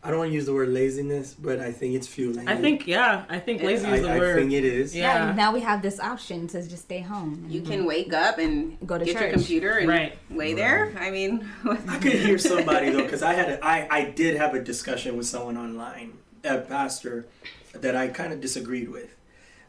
I 0.00 0.10
don't 0.10 0.18
want 0.20 0.30
to 0.30 0.34
use 0.34 0.46
the 0.46 0.54
word 0.54 0.68
laziness, 0.68 1.34
but 1.34 1.58
I 1.58 1.72
think 1.72 1.96
it's 1.96 2.06
fueling. 2.06 2.48
I 2.48 2.54
think 2.54 2.86
yeah. 2.86 3.24
I 3.28 3.40
think 3.40 3.62
lazy 3.62 3.84
I, 3.84 3.96
is 3.96 4.02
the 4.02 4.12
I 4.12 4.18
word. 4.18 4.36
think 4.38 4.52
it 4.52 4.64
is. 4.64 4.94
Yeah. 4.94 5.26
Yeah. 5.28 5.34
Now 5.34 5.52
we 5.52 5.60
have 5.60 5.82
this 5.82 5.98
option 6.00 6.46
to 6.48 6.66
just 6.66 6.84
stay 6.84 7.00
home. 7.00 7.44
you 7.48 7.60
can 7.62 7.80
mm-hmm. 7.80 7.88
wake 7.88 8.12
up 8.12 8.38
and 8.38 8.78
Go 8.86 8.96
to 8.96 9.04
get 9.04 9.20
your 9.20 9.30
computer 9.30 9.72
and 9.72 9.88
Right. 9.88 10.16
lay 10.30 10.54
there. 10.54 10.92
I 10.98 11.10
mean, 11.10 11.46
I 11.88 11.98
could 11.98 12.12
hear 12.12 12.38
somebody 12.38 12.90
though, 12.90 13.02
because 13.02 13.22
I 13.22 13.34
had 13.34 13.50
a, 13.50 13.64
I 13.64 13.88
I 13.90 14.04
did 14.10 14.36
have 14.36 14.54
a 14.54 14.62
discussion 14.62 15.16
with 15.16 15.26
someone 15.26 15.56
online, 15.58 16.16
a 16.44 16.58
pastor, 16.58 17.26
that 17.74 17.96
I 17.96 18.06
kind 18.08 18.32
of 18.32 18.40
disagreed 18.40 18.88
with, 18.88 19.14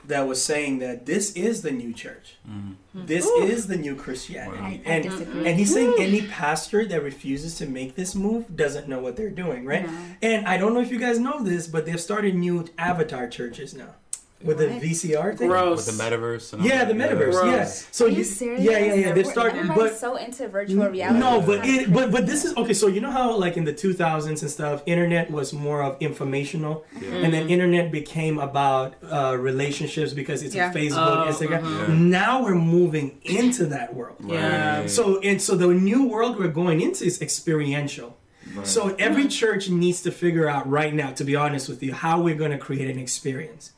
that 0.05 0.27
was 0.27 0.43
saying 0.43 0.79
that 0.79 1.05
this 1.05 1.33
is 1.33 1.61
the 1.61 1.71
new 1.71 1.93
church, 1.93 2.37
mm-hmm. 2.49 3.05
this 3.05 3.27
is 3.27 3.67
the 3.67 3.77
new 3.77 3.95
Christianity, 3.95 4.57
Wow. 4.57 4.65
I- 4.65 4.69
I 4.69 4.81
and 4.85 5.03
disagree. 5.03 5.47
and 5.47 5.59
he's 5.59 5.73
saying 5.73 5.93
any 5.99 6.21
pastor 6.23 6.85
that 6.85 7.03
refuses 7.03 7.55
to 7.59 7.65
make 7.67 7.95
this 7.95 8.15
move 8.15 8.55
doesn't 8.55 8.87
know 8.87 8.99
what 8.99 9.15
they're 9.15 9.29
doing, 9.29 9.65
right? 9.65 9.85
No. 9.85 9.97
And 10.21 10.47
I 10.47 10.57
don't 10.57 10.73
know 10.73 10.81
if 10.81 10.91
you 10.91 10.99
guys 10.99 11.19
know 11.19 11.43
this, 11.43 11.67
but 11.67 11.85
they've 11.85 12.01
started 12.01 12.35
new 12.35 12.65
avatar 12.77 13.27
churches 13.27 13.73
now 13.73 13.95
with 14.43 14.57
the 14.57 14.67
VCR 14.67 15.37
thing. 15.37 15.49
Gross. 15.49 15.85
With 15.85 15.97
the 15.97 16.03
metaverse. 16.03 16.53
And 16.53 16.63
Yeah, 16.63 16.85
that. 16.85 16.87
the 16.87 16.93
metaverse. 16.93 17.31
Gross. 17.31 17.45
Yeah. 17.45 17.63
So 17.91 18.05
Are 18.05 18.09
you 18.09 18.23
serious? 18.23 18.61
Yeah, 18.63 18.71
yeah, 18.79 18.93
yeah. 18.93 19.11
They've 19.11 19.25
We're- 19.25 19.31
started, 19.33 19.57
Everybody's 19.59 19.91
but 19.91 19.99
so 19.99 20.15
into 20.15 20.47
virtual 20.47 20.87
reality. 20.87 21.19
no, 21.19 21.41
but 21.41 21.65
it, 21.65 21.91
but 21.91 22.11
but 22.11 22.25
this 22.25 22.45
is 22.45 22.55
okay. 22.55 22.73
So 22.73 22.87
you 22.87 23.01
know 23.01 23.11
how 23.11 23.35
like 23.35 23.57
in 23.57 23.65
the 23.65 23.73
2000s 23.73 24.41
and 24.41 24.49
stuff, 24.49 24.81
internet 24.85 25.29
was 25.29 25.51
more 25.51 25.83
of 25.83 25.97
informational, 26.01 26.85
and 27.01 27.33
then 27.33 27.49
internet 27.49 27.91
became 27.91 28.39
about 28.39 28.95
uh, 29.03 29.35
relationships 29.37 30.13
because 30.13 30.41
it's 30.43 30.55
Yeah. 30.55 30.71
a 30.71 30.73
Facebook, 30.73 31.27
Oh, 31.27 31.31
Instagram. 31.31 31.63
uh-huh. 31.63 31.93
Now 31.93 32.43
we're 32.43 32.55
moving 32.55 33.19
into 33.23 33.65
that 33.67 33.93
world. 33.93 34.17
Yeah. 34.25 34.87
So 34.87 35.19
and 35.21 35.41
so 35.41 35.55
the 35.55 35.67
new 35.67 36.07
world 36.07 36.39
we're 36.39 36.47
going 36.63 36.79
into 36.81 37.03
is 37.03 37.21
experiential. 37.21 38.17
Right. 38.55 38.65
So 38.65 38.95
every 38.97 39.27
church 39.27 39.69
needs 39.69 40.01
to 40.03 40.11
figure 40.11 40.47
out 40.49 40.67
right 40.67 40.93
now, 40.93 41.11
to 41.11 41.23
be 41.23 41.35
honest 41.35 41.69
with 41.69 41.83
you, 41.83 41.93
how 41.93 42.19
we're 42.21 42.35
going 42.43 42.51
to 42.51 42.57
create 42.57 42.89
an 42.89 42.97
experience. 42.97 43.73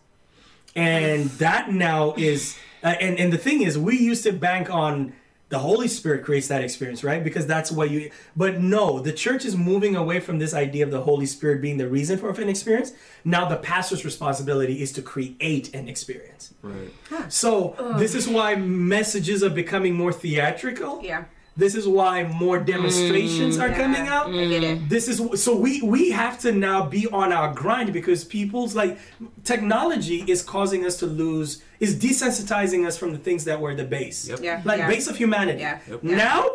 And 0.76 1.30
that 1.32 1.72
now 1.72 2.14
is, 2.18 2.58
uh, 2.84 2.96
and, 3.00 3.20
and 3.20 3.34
the 3.34 3.38
thing 3.38 3.62
is, 3.62 3.78
we 3.78 3.98
used 4.00 4.24
to 4.24 4.32
bank 4.32 4.70
on 4.70 5.14
the 5.52 5.60
Holy 5.60 5.90
Spirit 5.90 6.24
creates 6.24 6.48
that 6.48 6.64
experience, 6.64 7.04
right? 7.04 7.22
Because 7.22 7.46
that's 7.46 7.74
what 7.74 7.92
you. 7.92 8.10
But 8.38 8.62
no, 8.62 9.02
the 9.02 9.12
church 9.12 9.44
is 9.44 9.58
moving 9.58 9.98
away 9.98 10.22
from 10.22 10.40
this 10.40 10.54
idea 10.54 10.86
of 10.86 10.92
the 10.92 11.02
Holy 11.02 11.26
Spirit 11.26 11.62
being 11.62 11.78
the 11.78 11.90
reason 11.90 12.18
for 12.18 12.30
an 12.30 12.48
experience. 12.48 12.94
Now 13.26 13.50
the 13.50 13.58
pastor's 13.58 14.06
responsibility 14.06 14.82
is 14.82 14.94
to 14.94 15.02
create 15.02 15.76
an 15.76 15.90
experience. 15.90 16.54
Right. 16.62 16.90
So 17.28 17.76
this 17.98 18.16
is 18.16 18.30
why 18.30 18.56
messages 18.56 19.44
are 19.44 19.50
becoming 19.50 19.94
more 19.94 20.14
theatrical. 20.14 21.02
Yeah. 21.04 21.26
This 21.58 21.76
is 21.76 21.86
why 21.88 22.24
more 22.24 22.60
demonstrations 22.60 23.58
are 23.58 23.68
mm. 23.68 23.72
Yeah. 23.72 23.78
coming 23.78 24.08
out. 24.08 24.28
I 24.28 24.48
get 24.48 24.64
it. 24.64 24.90
This 24.90 25.08
is 25.08 25.44
so 25.44 25.56
we 25.56 25.82
we 25.82 26.12
have 26.12 26.40
to 26.40 26.52
now 26.52 26.86
be 26.86 27.08
on 27.08 27.34
our 27.34 27.54
grind 27.54 27.92
because 27.92 28.24
people's 28.24 28.74
like 28.74 28.98
technology 29.44 30.24
is 30.28 30.42
causing 30.42 30.86
us 30.86 30.98
to 31.00 31.06
lose 31.06 31.62
is 31.80 32.00
desensitizing 32.00 32.88
us 32.88 32.98
from 32.98 33.12
the 33.12 33.18
things 33.18 33.44
that 33.46 33.60
were 33.60 33.76
the 33.76 33.84
base. 33.84 34.30
Yep. 34.30 34.40
Yeah. 34.42 34.62
Like 34.64 34.80
yeah. 34.80 34.88
base 34.88 35.08
of 35.08 35.18
humanity. 35.18 35.60
Yeah. 35.60 35.80
Yep. 35.90 36.04
Now 36.04 36.52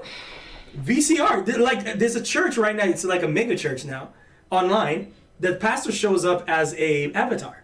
VCR 0.79 1.59
like 1.59 1.99
there's 1.99 2.17
a 2.17 2.23
church 2.23 2.57
right 2.57 2.75
now 2.75 2.85
it's 2.85 3.05
like 3.05 3.23
a 3.23 3.29
mega 3.29 3.57
church 3.57 3.85
now 3.85 4.11
online 4.50 5.12
the 5.41 5.55
pastor 5.55 5.93
shows 5.93 6.25
up 6.25 6.49
as 6.49 6.75
a 6.75 7.12
avatar. 7.12 7.62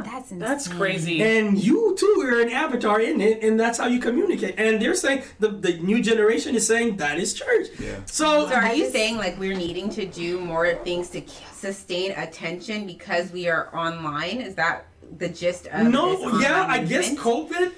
That's 0.00 0.30
insane. 0.30 0.38
That's 0.38 0.68
crazy. 0.68 1.22
And 1.22 1.62
you 1.62 1.96
too 1.98 2.22
are 2.24 2.40
an 2.40 2.50
avatar 2.50 3.00
in 3.00 3.20
it, 3.20 3.42
and 3.42 3.58
that's 3.58 3.78
how 3.78 3.86
you 3.86 4.00
communicate. 4.00 4.54
And 4.58 4.80
they're 4.80 4.94
saying 4.94 5.24
the, 5.38 5.48
the 5.48 5.78
new 5.78 6.02
generation 6.02 6.54
is 6.54 6.66
saying 6.66 6.96
that 6.96 7.18
is 7.18 7.34
church. 7.34 7.68
Yeah. 7.78 7.96
So, 8.06 8.48
So 8.48 8.54
are 8.54 8.74
you 8.74 8.90
saying 8.90 9.16
like 9.16 9.38
we're 9.38 9.56
needing 9.56 9.90
to 9.90 10.06
do 10.06 10.40
more 10.40 10.74
things 10.76 11.10
to 11.10 11.22
sustain 11.52 12.12
attention 12.12 12.86
because 12.86 13.32
we 13.32 13.48
are 13.48 13.74
online? 13.76 14.40
Is 14.40 14.54
that 14.54 14.86
the 15.18 15.28
gist 15.28 15.66
of 15.66 15.88
no, 15.88 16.30
this 16.30 16.42
yeah, 16.42 16.66
I 16.68 16.84
guess 16.84 17.10
movement? 17.10 17.18
COVID 17.18 17.72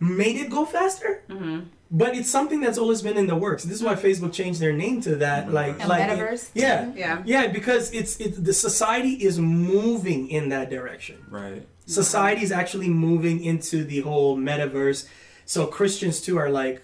made 0.00 0.36
it 0.36 0.50
go 0.50 0.64
faster. 0.64 1.24
Mm-hmm. 1.28 1.60
But 1.90 2.14
it's 2.14 2.30
something 2.30 2.60
that's 2.60 2.76
always 2.76 3.00
been 3.00 3.16
in 3.16 3.26
the 3.26 3.34
works. 3.34 3.64
This 3.64 3.76
is 3.76 3.82
why 3.82 3.94
mm-hmm. 3.94 4.06
Facebook 4.06 4.32
changed 4.32 4.60
their 4.60 4.72
name 4.74 5.00
to 5.02 5.16
that. 5.16 5.46
Mm-hmm. 5.46 5.54
Like, 5.54 5.80
And 5.80 5.88
like 5.88 6.08
metaverse, 6.08 6.50
yeah, 6.54 6.92
Yeah. 6.94 7.22
yeah, 7.24 7.46
because 7.48 7.92
it's 7.92 8.20
it. 8.20 8.44
The 8.44 8.52
society 8.52 9.12
is 9.14 9.38
moving 9.38 10.28
in 10.28 10.50
that 10.50 10.68
direction. 10.68 11.24
Right. 11.28 11.66
Society 11.86 12.42
is 12.42 12.52
actually 12.52 12.90
moving 12.90 13.42
into 13.42 13.82
the 13.84 14.00
whole 14.00 14.36
metaverse. 14.36 15.08
So 15.46 15.66
Christians 15.66 16.20
too 16.20 16.36
are 16.36 16.50
like, 16.50 16.82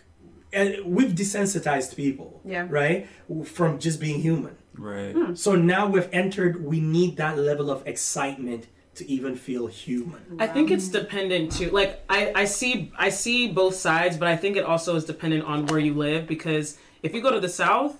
and 0.54 0.82
we've 0.86 1.12
desensitized 1.12 1.94
people. 1.96 2.40
Yeah. 2.42 2.66
Right. 2.70 3.06
From 3.44 3.78
just 3.78 4.00
being 4.00 4.22
human. 4.22 4.56
Right. 4.76 5.12
Hmm. 5.12 5.34
So 5.34 5.54
now 5.54 5.86
we've 5.86 6.08
entered. 6.12 6.64
We 6.64 6.80
need 6.80 7.18
that 7.18 7.36
level 7.36 7.70
of 7.70 7.86
excitement 7.86 8.66
to 8.96 9.10
even 9.10 9.36
feel 9.36 9.66
human. 9.66 10.20
I 10.38 10.46
think 10.46 10.70
it's 10.70 10.88
dependent 10.88 11.52
too. 11.52 11.70
Like 11.70 12.02
I, 12.08 12.32
I 12.34 12.44
see 12.44 12.92
I 12.96 13.08
see 13.08 13.48
both 13.48 13.74
sides, 13.74 14.16
but 14.16 14.28
I 14.28 14.36
think 14.36 14.56
it 14.56 14.64
also 14.64 14.96
is 14.96 15.04
dependent 15.04 15.44
on 15.44 15.66
where 15.66 15.78
you 15.78 15.94
live 15.94 16.26
because 16.26 16.78
if 17.02 17.14
you 17.14 17.20
go 17.20 17.30
to 17.32 17.40
the 17.40 17.48
south, 17.48 17.96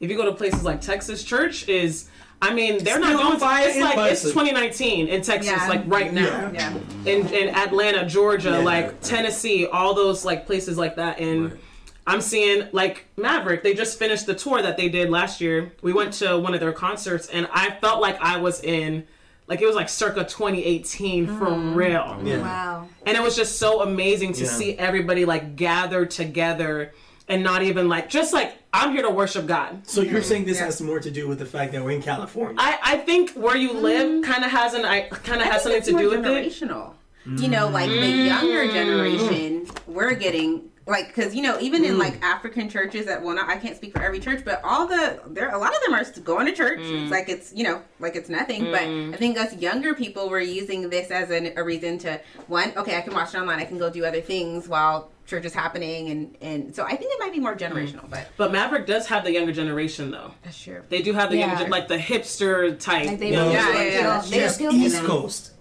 if 0.00 0.10
you 0.10 0.16
go 0.16 0.24
to 0.26 0.32
places 0.32 0.62
like 0.64 0.80
Texas, 0.80 1.24
church 1.24 1.68
is 1.68 2.08
I 2.42 2.52
mean, 2.52 2.84
they're 2.84 2.98
not 2.98 3.14
Still 3.14 3.28
going 3.28 3.38
fire 3.38 3.62
to 3.62 3.68
it's 3.68 3.76
in 3.78 3.82
like 3.84 4.12
it's 4.12 4.22
2019 4.22 5.08
in 5.08 5.22
Texas 5.22 5.50
Yeah. 5.50 5.68
like 5.68 5.82
right 5.86 6.12
now. 6.12 6.50
Yeah. 6.52 6.74
In 7.06 7.26
in 7.28 7.54
Atlanta, 7.54 8.06
Georgia, 8.06 8.50
Yeah. 8.50 8.58
like 8.58 9.00
Tennessee, 9.00 9.66
all 9.66 9.94
those 9.94 10.24
like 10.24 10.44
places 10.46 10.76
like 10.76 10.96
that 10.96 11.20
and 11.20 11.52
Right. 11.52 11.60
I'm 12.06 12.20
seeing 12.20 12.68
like 12.72 13.06
Maverick. 13.16 13.62
They 13.62 13.72
just 13.72 13.98
finished 13.98 14.26
the 14.26 14.34
tour 14.34 14.60
that 14.60 14.76
they 14.76 14.90
did 14.90 15.08
last 15.08 15.40
year. 15.40 15.72
We 15.80 15.94
went 15.94 16.12
to 16.14 16.38
one 16.38 16.52
of 16.52 16.60
their 16.60 16.72
concerts, 16.72 17.28
and 17.28 17.48
I 17.50 17.70
felt 17.80 18.02
like 18.02 18.20
I 18.20 18.36
was 18.36 18.62
in, 18.62 19.04
like 19.46 19.60
it 19.60 19.66
was 19.66 19.76
like 19.76 19.88
circa 19.88 20.24
2018 20.24 21.26
for 21.26 21.46
mm. 21.46 21.74
real. 21.74 22.20
Yeah. 22.24 22.38
Wow. 22.38 22.88
And 23.06 23.16
it 23.16 23.22
was 23.22 23.36
just 23.36 23.58
so 23.58 23.82
amazing 23.82 24.32
to 24.34 24.44
Yeah. 24.44 24.50
see 24.50 24.78
everybody 24.78 25.24
like 25.24 25.56
gather 25.56 26.06
together 26.06 26.92
and 27.28 27.42
not 27.42 27.62
even 27.62 27.88
like 27.88 28.08
just 28.08 28.32
like 28.32 28.54
I'm 28.72 28.92
here 28.92 29.02
to 29.02 29.10
worship 29.10 29.46
God. 29.46 29.86
So 29.86 30.00
you're 30.00 30.14
mm-hmm. 30.14 30.22
saying 30.22 30.44
this 30.46 30.58
Yeah. 30.58 30.66
has 30.66 30.80
more 30.80 31.00
to 31.00 31.10
do 31.10 31.28
with 31.28 31.38
the 31.38 31.46
fact 31.46 31.72
that 31.72 31.84
we're 31.84 31.92
in 31.92 32.02
California? 32.02 32.56
I, 32.58 32.78
I 32.82 32.96
think 32.98 33.32
where 33.32 33.56
you 33.56 33.72
live 33.74 34.08
mm-hmm. 34.10 34.30
kind 34.32 34.44
of 34.44 34.50
has 34.50 34.74
an 34.74 34.84
I 34.84 35.08
kind 35.08 35.40
of 35.40 35.46
has 35.46 35.62
something 35.62 35.82
think 35.82 35.98
to 35.98 36.04
it's 36.04 36.14
do 36.14 36.22
more 36.22 36.32
with 36.32 36.46
it. 36.46 36.52
generational. 36.52 36.92
You 37.26 37.48
know, 37.48 37.68
like 37.68 37.88
the 37.88 37.96
mm. 37.96 38.26
younger 38.26 38.70
generation, 38.70 39.66
we're 39.86 40.12
getting 40.12 40.70
like 40.86 41.08
because 41.08 41.34
you 41.34 41.42
know 41.42 41.58
even 41.60 41.84
in 41.84 41.98
like 41.98 42.20
mm. 42.20 42.22
African 42.22 42.68
churches 42.68 43.06
that 43.06 43.22
well 43.22 43.34
not 43.34 43.48
I 43.48 43.56
can't 43.56 43.76
speak 43.76 43.92
for 43.92 44.02
every 44.02 44.20
church 44.20 44.44
but 44.44 44.60
all 44.62 44.86
the 44.86 45.20
there 45.26 45.50
a 45.50 45.58
lot 45.58 45.74
of 45.74 45.82
them 45.82 45.94
are 45.94 46.04
going 46.22 46.46
to 46.46 46.52
church 46.52 46.80
it's 46.80 46.88
mm. 46.88 47.10
like 47.10 47.28
it's 47.28 47.52
you 47.54 47.64
know 47.64 47.82
like 48.00 48.16
it's 48.16 48.28
nothing 48.28 48.64
but 48.70 48.82
mm. 48.82 49.14
I 49.14 49.16
think 49.16 49.38
us 49.38 49.54
younger 49.56 49.94
people 49.94 50.28
were 50.28 50.40
using 50.40 50.90
this 50.90 51.10
as 51.10 51.30
an, 51.30 51.52
a 51.56 51.64
reason 51.64 51.98
to 51.98 52.20
one 52.48 52.72
okay 52.76 52.98
I 52.98 53.00
can 53.00 53.14
watch 53.14 53.34
it 53.34 53.38
online 53.38 53.60
I 53.60 53.64
can 53.64 53.78
go 53.78 53.90
do 53.90 54.04
other 54.04 54.20
things 54.20 54.68
while 54.68 55.10
church 55.26 55.46
is 55.46 55.54
happening 55.54 56.10
and 56.10 56.36
and 56.42 56.76
so 56.76 56.84
I 56.84 56.96
think 56.96 57.12
it 57.14 57.18
might 57.18 57.32
be 57.32 57.40
more 57.40 57.56
generational 57.56 58.08
but 58.10 58.28
But 58.36 58.52
Maverick 58.52 58.86
does 58.86 59.06
have 59.06 59.24
the 59.24 59.32
younger 59.32 59.52
generation 59.52 60.10
though. 60.10 60.32
that's 60.42 60.60
true 60.60 60.82
They 60.90 61.00
do 61.00 61.14
have 61.14 61.30
the 61.30 61.38
Yeah. 61.38 61.56
younger 61.56 61.70
like 61.70 61.88
the 61.88 61.98
hipster 61.98 62.78
type. 62.78 63.06
Like 63.06 63.18
they 63.18 63.30
you 63.30 63.36
know, 63.36 63.50
Yeah, 63.50 63.68
like- 63.68 63.76
yeah, 63.76 63.84
yeah. 63.84 64.22
They 64.28 64.38
Just 64.38 64.60
East 64.60 64.96
them. 64.96 65.06
Coast, 65.06 65.52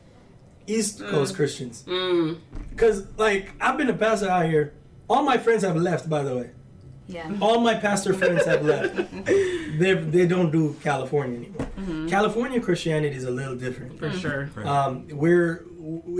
East 0.68 1.00
Coast 1.00 1.36
Christians. 1.36 1.84
Mm. 1.88 2.40
Because 2.70 3.06
like 3.18 3.54
I've 3.62 3.78
been 3.78 3.90
a 3.90 3.94
pastor 3.94 4.30
out 4.30 4.48
here. 4.48 4.74
All 5.14 5.24
my 5.24 5.38
friends 5.38 5.62
have 5.64 5.76
left, 5.90 6.10
by 6.10 6.24
the 6.24 6.36
way. 6.40 6.50
Yeah. 7.08 7.30
All 7.42 7.60
my 7.60 7.76
pastor 7.76 8.14
friends 8.22 8.46
have 8.46 8.64
left. 8.74 8.94
They 9.82 9.94
they 10.16 10.26
don't 10.28 10.52
do 10.60 10.64
California 10.84 11.38
anymore. 11.42 11.68
California 12.16 12.60
Christianity 12.68 13.16
is 13.22 13.24
a 13.34 13.36
little 13.40 13.56
different. 13.66 13.92
for 14.00 14.10
sure. 14.24 14.44
Um, 14.74 14.92
we're 15.24 15.66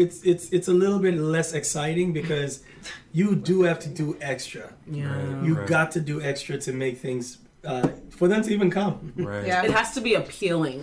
it's 0.04 0.18
it's 0.32 0.46
it's 0.58 0.68
a 0.68 0.74
little 0.84 1.00
bit 1.08 1.16
less 1.36 1.54
exciting 1.54 2.14
because 2.14 2.52
you 3.20 3.28
do 3.52 3.56
have 3.70 3.80
to 3.86 3.90
do 4.02 4.08
extra. 4.34 4.66
Yeah. 4.88 5.44
You 5.46 5.54
Right. 5.60 5.68
got 5.76 5.88
to 5.98 6.02
do 6.12 6.16
extra 6.32 6.56
to 6.66 6.72
make 6.84 6.96
things 7.08 7.26
uh, 7.72 7.88
for 8.18 8.28
them 8.28 8.42
to 8.46 8.50
even 8.56 8.70
come. 8.72 9.14
Right. 9.16 9.46
Yeah. 9.48 9.66
It 9.68 9.72
has 9.80 9.90
to 9.98 10.02
be 10.02 10.14
appealing. 10.24 10.80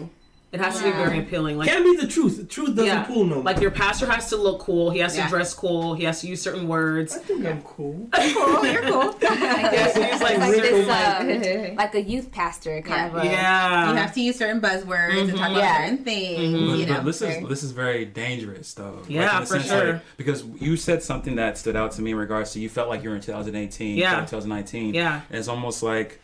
It 0.53 0.59
has 0.59 0.79
to 0.79 0.85
be 0.85 0.91
very 0.91 1.21
appealing. 1.21 1.59
Like 1.59 1.69
Can't 1.69 1.85
be 1.85 1.95
the 1.95 2.09
truth. 2.09 2.37
The 2.39 2.43
truth 2.45 2.71
doesn't 2.75 2.85
yeah, 2.85 3.05
pull 3.05 3.23
no. 3.25 3.37
more. 3.37 3.45
like 3.45 3.61
your 3.61 3.71
pastor 3.71 4.07
has 4.11 4.29
to 4.31 4.37
look 4.37 4.59
cool. 4.59 4.91
He 4.91 4.99
has 4.99 5.17
Yeah. 5.17 5.25
to 5.25 5.31
dress 5.31 5.55
cool. 5.55 5.95
He 5.95 6.03
has 6.03 6.21
to 6.23 6.27
use 6.27 6.43
certain 6.43 6.67
words. 6.67 7.15
I 7.15 7.19
think 7.21 7.47
I'm 7.47 7.63
cool. 7.63 8.09
cool 8.13 8.67
you're 8.67 8.83
cool 8.83 9.13
He 9.13 9.27
has 9.27 9.93
to 9.95 10.01
use 10.11 10.21
like, 10.21 10.39
Like 10.39 10.51
this, 10.51 10.89
like 10.89 11.71
uh, 11.71 11.75
like 11.77 11.95
a 11.95 12.03
youth 12.03 12.33
pastor 12.33 12.83
kind 12.83 13.13
Yeah. 13.13 13.19
of. 13.19 13.25
A, 13.25 13.27
yeah. 13.27 13.91
you 13.91 13.97
have 13.97 14.13
to 14.15 14.21
use 14.21 14.37
certain 14.39 14.61
buzzwords 14.61 15.21
and 15.21 15.31
talk 15.31 15.51
about 15.51 15.57
Yeah. 15.57 15.85
certain 15.87 16.05
things 16.05 16.53
But, 16.53 16.79
you 16.79 16.87
know 16.87 16.95
but 16.97 17.05
this 17.05 17.23
is 17.23 17.49
this 17.49 17.63
is 17.63 17.71
very 17.71 18.05
dangerous 18.05 18.75
though. 18.75 19.03
Yeah, 19.07 19.37
in 19.37 19.41
the 19.43 19.47
for 19.47 19.61
sure. 19.61 19.93
like, 19.93 20.03
because 20.17 20.43
you 20.59 20.77
said 20.77 21.05
something 21.05 21.37
that 21.37 21.59
stood 21.59 21.77
out 21.77 21.93
to 21.93 22.03
me 22.03 22.11
in 22.11 22.17
regards 22.17 22.51
to 22.55 22.61
you 22.61 22.69
felt 22.69 22.89
like 22.89 23.05
you 23.05 23.11
were 23.11 23.15
in 23.15 23.23
2018, 23.23 23.97
Yeah. 23.97 24.17
2019. 24.27 24.95
Yeah. 24.95 25.21
And 25.31 25.39
it's 25.39 25.47
almost 25.47 25.85
like 25.85 26.19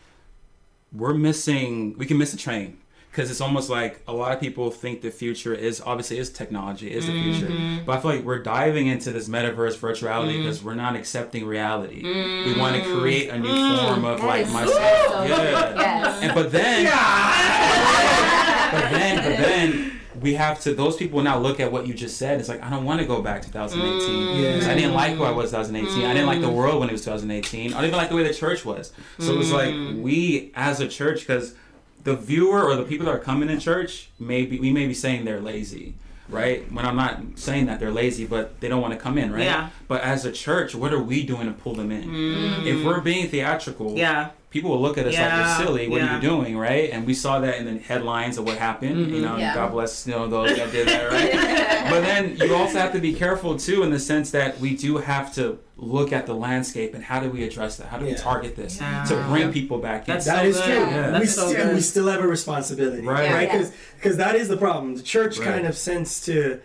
we're 0.91 1.13
missing. 1.13 1.95
We 1.97 2.05
can 2.05 2.17
miss 2.17 2.33
a 2.33 2.37
train 2.37 2.77
because 3.17 3.31
it's 3.31 3.41
almost 3.41 3.67
like 3.67 3.99
a 4.07 4.13
lot 4.13 4.31
of 4.31 4.39
people 4.39 4.69
think 4.69 5.01
the 5.01 5.09
future 5.09 5.51
is 5.51 5.81
obviously 5.81 6.19
is 6.19 6.29
technology 6.29 6.91
is 6.93 7.07
the 7.07 7.13
future, 7.13 7.47
Mm-hmm. 7.47 7.83
but 7.85 7.97
I 7.97 8.01
feel 8.01 8.11
like 8.11 8.23
we're 8.23 8.43
diving 8.43 8.85
into 8.85 9.11
this 9.11 9.27
metaverse 9.27 9.75
virtuality 9.77 10.37
because 10.37 10.63
we're 10.63 10.75
not 10.75 10.95
accepting 10.95 11.43
reality. 11.47 12.03
We 12.03 12.53
want 12.59 12.75
to 12.75 12.83
create 12.99 13.29
a 13.29 13.39
new 13.39 13.47
form 13.79 14.05
of 14.05 14.21
That 14.21 14.27
like 14.27 14.45
myself. 14.51 14.69
so- 15.09 15.23
yeah. 15.23 15.75
Yes. 15.75 16.21
And 16.21 16.35
but 16.35 16.51
then 16.51 16.85
but 18.71 18.89
then, 18.91 19.15
but 19.17 19.37
then 19.37 19.99
we 20.21 20.35
have 20.35 20.59
to. 20.61 20.73
Those 20.75 20.95
people 20.95 21.21
now 21.23 21.39
look 21.39 21.59
at 21.59 21.71
what 21.71 21.87
you 21.87 21.93
just 21.95 22.17
said. 22.17 22.39
It's 22.39 22.49
like 22.49 22.61
I 22.63 22.69
don't 22.69 22.85
want 22.85 22.99
to 23.01 23.07
go 23.07 23.21
back 23.23 23.41
to 23.43 23.51
2018 23.51 24.43
Yeah. 24.43 24.51
because 24.53 24.67
I 24.67 24.75
didn't 24.75 24.93
like 24.93 25.13
who 25.15 25.23
I 25.23 25.31
was 25.31 25.49
2018. 25.51 26.05
I 26.05 26.13
didn't 26.13 26.27
like 26.27 26.41
the 26.41 26.51
world 26.51 26.79
when 26.81 26.89
it 26.89 26.91
was 26.91 27.01
2018. 27.03 27.73
I 27.73 27.81
didn't 27.81 27.85
even 27.85 27.97
like 27.97 28.09
the 28.09 28.15
way 28.15 28.23
the 28.27 28.33
church 28.33 28.63
was. 28.65 28.91
So 29.19 29.33
it 29.33 29.37
was 29.37 29.51
like 29.51 29.73
we 29.95 30.51
as 30.55 30.79
a 30.81 30.87
church, 30.87 31.21
because 31.21 31.55
the 32.03 32.15
viewer 32.15 32.63
or 32.63 32.75
the 32.75 32.83
people 32.83 33.05
that 33.05 33.15
are 33.15 33.19
coming 33.19 33.49
in 33.49 33.59
church, 33.59 34.09
maybe 34.19 34.59
we 34.59 34.71
may 34.71 34.87
be 34.87 34.93
saying 34.93 35.25
they're 35.25 35.41
lazy. 35.41 35.95
Right? 36.29 36.69
When 36.69 36.85
I'm 36.85 36.97
not 36.97 37.21
saying 37.35 37.67
that 37.67 37.79
they're 37.79 37.91
lazy, 37.91 38.25
but 38.25 38.59
they 38.59 38.67
don't 38.67 38.81
want 38.81 38.93
to 38.93 38.99
come 38.99 39.17
in, 39.17 39.31
right? 39.31 39.45
Yeah. 39.45 39.69
But 39.87 40.01
as 40.01 40.25
a 40.25 40.31
church, 40.31 40.75
what 40.75 40.91
are 40.91 41.01
we 41.01 41.23
doing 41.25 41.47
to 41.47 41.53
pull 41.53 41.73
them 41.73 41.89
in? 41.89 42.03
Mm. 42.03 42.65
If 42.65 42.85
we're 42.85 42.99
being 42.99 43.29
theatrical, 43.29 43.97
Yeah. 43.97 44.31
People 44.49 44.71
will 44.71 44.81
look 44.81 44.97
at 44.97 45.05
us 45.05 45.13
like 45.13 45.19
Yeah, 45.21 45.59
we're 45.59 45.65
silly. 45.65 45.87
What 45.87 46.01
yeah. 46.01 46.11
are 46.11 46.15
you 46.15 46.21
doing, 46.21 46.57
right? 46.57 46.89
And 46.91 47.05
we 47.05 47.13
saw 47.13 47.39
that 47.39 47.57
in 47.57 47.65
the 47.65 47.79
headlines 47.79 48.37
of 48.37 48.45
what 48.45 48.57
happened. 48.57 48.99
You 48.99 49.05
mm-hmm. 49.05 49.21
know, 49.21 49.37
Yeah. 49.37 49.53
God 49.53 49.71
bless 49.71 50.07
you 50.07 50.13
know 50.13 50.27
those 50.27 50.55
that 50.55 50.71
did 50.71 50.87
that, 50.87 51.11
right? 51.11 51.89
but 51.91 52.01
then 52.01 52.37
you 52.37 52.55
also 52.55 52.79
have 52.79 52.93
to 52.93 52.99
be 52.99 53.13
careful 53.13 53.57
too, 53.57 53.83
in 53.83 53.91
the 53.91 53.99
sense 53.99 54.31
that 54.31 54.59
we 54.59 54.75
do 54.75 54.97
have 54.97 55.33
to 55.35 55.59
look 55.75 56.11
at 56.11 56.25
the 56.25 56.33
landscape 56.33 56.93
and 56.95 57.03
how 57.03 57.19
do 57.19 57.29
we 57.29 57.43
address 57.43 57.77
that? 57.77 57.87
How 57.87 57.97
do 57.97 58.05
we 58.05 58.15
target 58.15 58.55
this 58.55 58.79
Yeah. 58.79 59.03
to 59.05 59.15
bring 59.29 59.51
people 59.51 59.79
back 59.79 60.07
in? 60.07 60.13
That's 60.13 60.25
That 60.25 60.41
so 60.41 60.47
is 60.47 60.57
good. 60.57 60.65
true. 60.65 60.75
Yeah. 60.95 61.19
we 61.19 61.25
so 61.25 61.47
still 61.49 61.65
good. 61.65 61.75
we 61.75 61.81
still 61.81 62.07
have 62.07 62.21
a 62.23 62.27
responsibility, 62.27 63.01
Right. 63.01 63.31
Right? 63.31 63.49
Yeah. 63.53 63.69
Because 63.95 64.17
that 64.17 64.35
is 64.35 64.47
the 64.47 64.57
problem. 64.57 64.95
The 64.95 65.03
church 65.03 65.37
Right. 65.39 65.49
kind 65.49 65.67
of 65.67 65.77
sense 65.77 66.21
to, 66.25 66.59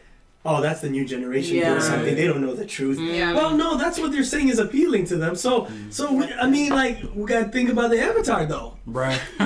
oh, 0.44 0.60
that's 0.60 0.80
the 0.80 0.90
new 0.90 1.04
generation 1.04 1.56
Yeah. 1.56 1.70
doing 1.70 1.80
something. 1.82 2.14
They 2.16 2.26
don't 2.26 2.40
know 2.40 2.54
the 2.54 2.66
truth. 2.66 2.98
Mm. 2.98 3.14
Yeah. 3.16 3.32
Well, 3.32 3.56
no, 3.56 3.76
that's 3.76 3.98
what 3.98 4.10
they're 4.12 4.24
saying 4.24 4.48
is 4.48 4.58
appealing 4.58 5.04
to 5.06 5.16
them. 5.16 5.34
So, 5.36 5.68
so 5.90 6.12
we, 6.12 6.24
I 6.34 6.48
mean, 6.48 6.70
like 6.70 6.98
we 7.14 7.24
got 7.26 7.44
to 7.44 7.48
think 7.50 7.70
about 7.70 7.90
the 7.90 8.00
avatar 8.00 8.44
though. 8.46 8.76
right. 8.86 9.20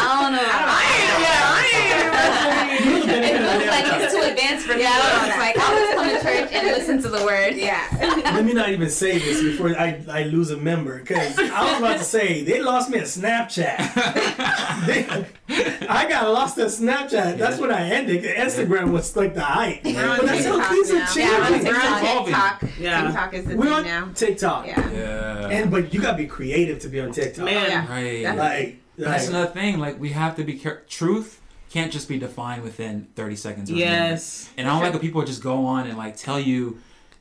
I 0.00 0.22
don't 0.22 0.32
know. 0.32 0.42
You 2.78 2.90
know 2.94 3.00
the 3.00 3.06
benefit 3.06 3.34
It 3.34 3.40
of 3.40 3.44
looks 3.54 3.66
like 3.66 3.86
it's 4.02 4.14
too 4.14 4.22
advanced 4.22 4.66
for 4.66 4.74
me. 4.74 4.82
Yeah, 4.82 5.26
it's 5.26 5.36
like 5.38 5.56
I 5.56 5.58
was 5.58 5.58
coming 5.58 5.58
to 5.58 5.77
church 5.77 5.77
and 6.52 6.66
listen 6.68 7.02
to 7.02 7.08
the 7.08 7.24
word. 7.24 7.54
Yeah. 7.56 7.86
Let 8.24 8.44
me 8.44 8.52
not 8.52 8.70
even 8.70 8.90
say 8.90 9.18
this 9.18 9.42
before 9.42 9.70
I, 9.78 10.02
I 10.10 10.22
lose 10.24 10.50
a 10.50 10.56
member 10.56 10.98
because 10.98 11.38
I 11.38 11.70
was 11.70 11.78
about 11.78 11.98
to 11.98 12.04
say 12.04 12.42
they 12.44 12.60
lost 12.62 12.90
me 12.90 12.98
a 12.98 13.02
Snapchat. 13.02 13.76
they, 14.86 15.06
I 15.88 16.08
got 16.08 16.28
lost 16.32 16.58
a 16.58 16.64
Snapchat. 16.66 17.38
That's 17.38 17.58
when 17.58 17.70
I 17.72 17.88
ended. 17.90 18.24
Instagram 18.24 18.92
was 18.92 19.16
like 19.16 19.34
the 19.34 19.40
height. 19.42 19.80
We're 19.84 19.94
But 20.18 20.26
that's 20.26 20.44
how 20.44 20.56
TikTok 20.56 20.70
things 20.70 20.92
now. 20.92 20.96
are 20.96 21.18
Yeah, 21.18 21.48
changing. 21.48 21.72
we're 21.72 21.78
on 21.80 22.02
Evolving. 22.02 22.24
TikTok. 22.34 22.62
Yeah. 22.78 23.02
TikTok 23.06 23.34
is 23.34 23.44
the 23.46 23.56
We're 23.56 23.72
on 23.72 23.84
now. 23.84 24.10
TikTok. 24.14 24.66
Yeah. 24.66 24.90
Yeah. 24.92 25.48
And 25.48 25.70
but 25.70 25.92
you 25.94 26.00
gotta 26.00 26.16
be 26.16 26.26
creative 26.26 26.78
to 26.80 26.88
be 26.88 27.00
on 27.00 27.12
TikTok. 27.12 27.44
Man. 27.46 27.68
Yeah. 27.70 27.88
right. 27.90 28.22
That's- 28.22 28.38
Like, 28.38 28.80
That's 28.96 29.28
another 29.28 29.50
thing. 29.52 29.78
Like 29.78 29.98
we 30.00 30.10
have 30.10 30.36
to 30.36 30.44
be 30.44 30.54
careful. 30.58 30.82
Truth 30.88 31.40
can't 31.70 31.92
just 31.92 32.08
be 32.08 32.18
defined 32.18 32.62
within 32.62 33.08
30 33.14 33.36
seconds. 33.36 33.70
Or. 33.70 33.74
Yes. 33.74 34.50
And 34.56 34.66
I 34.66 34.70
don't 34.72 34.82
like 34.82 34.92
when 34.92 35.00
people 35.00 35.22
just 35.24 35.42
go 35.42 35.66
on 35.66 35.86
and 35.86 35.96
like 35.98 36.16
tell 36.16 36.40
you 36.40 36.78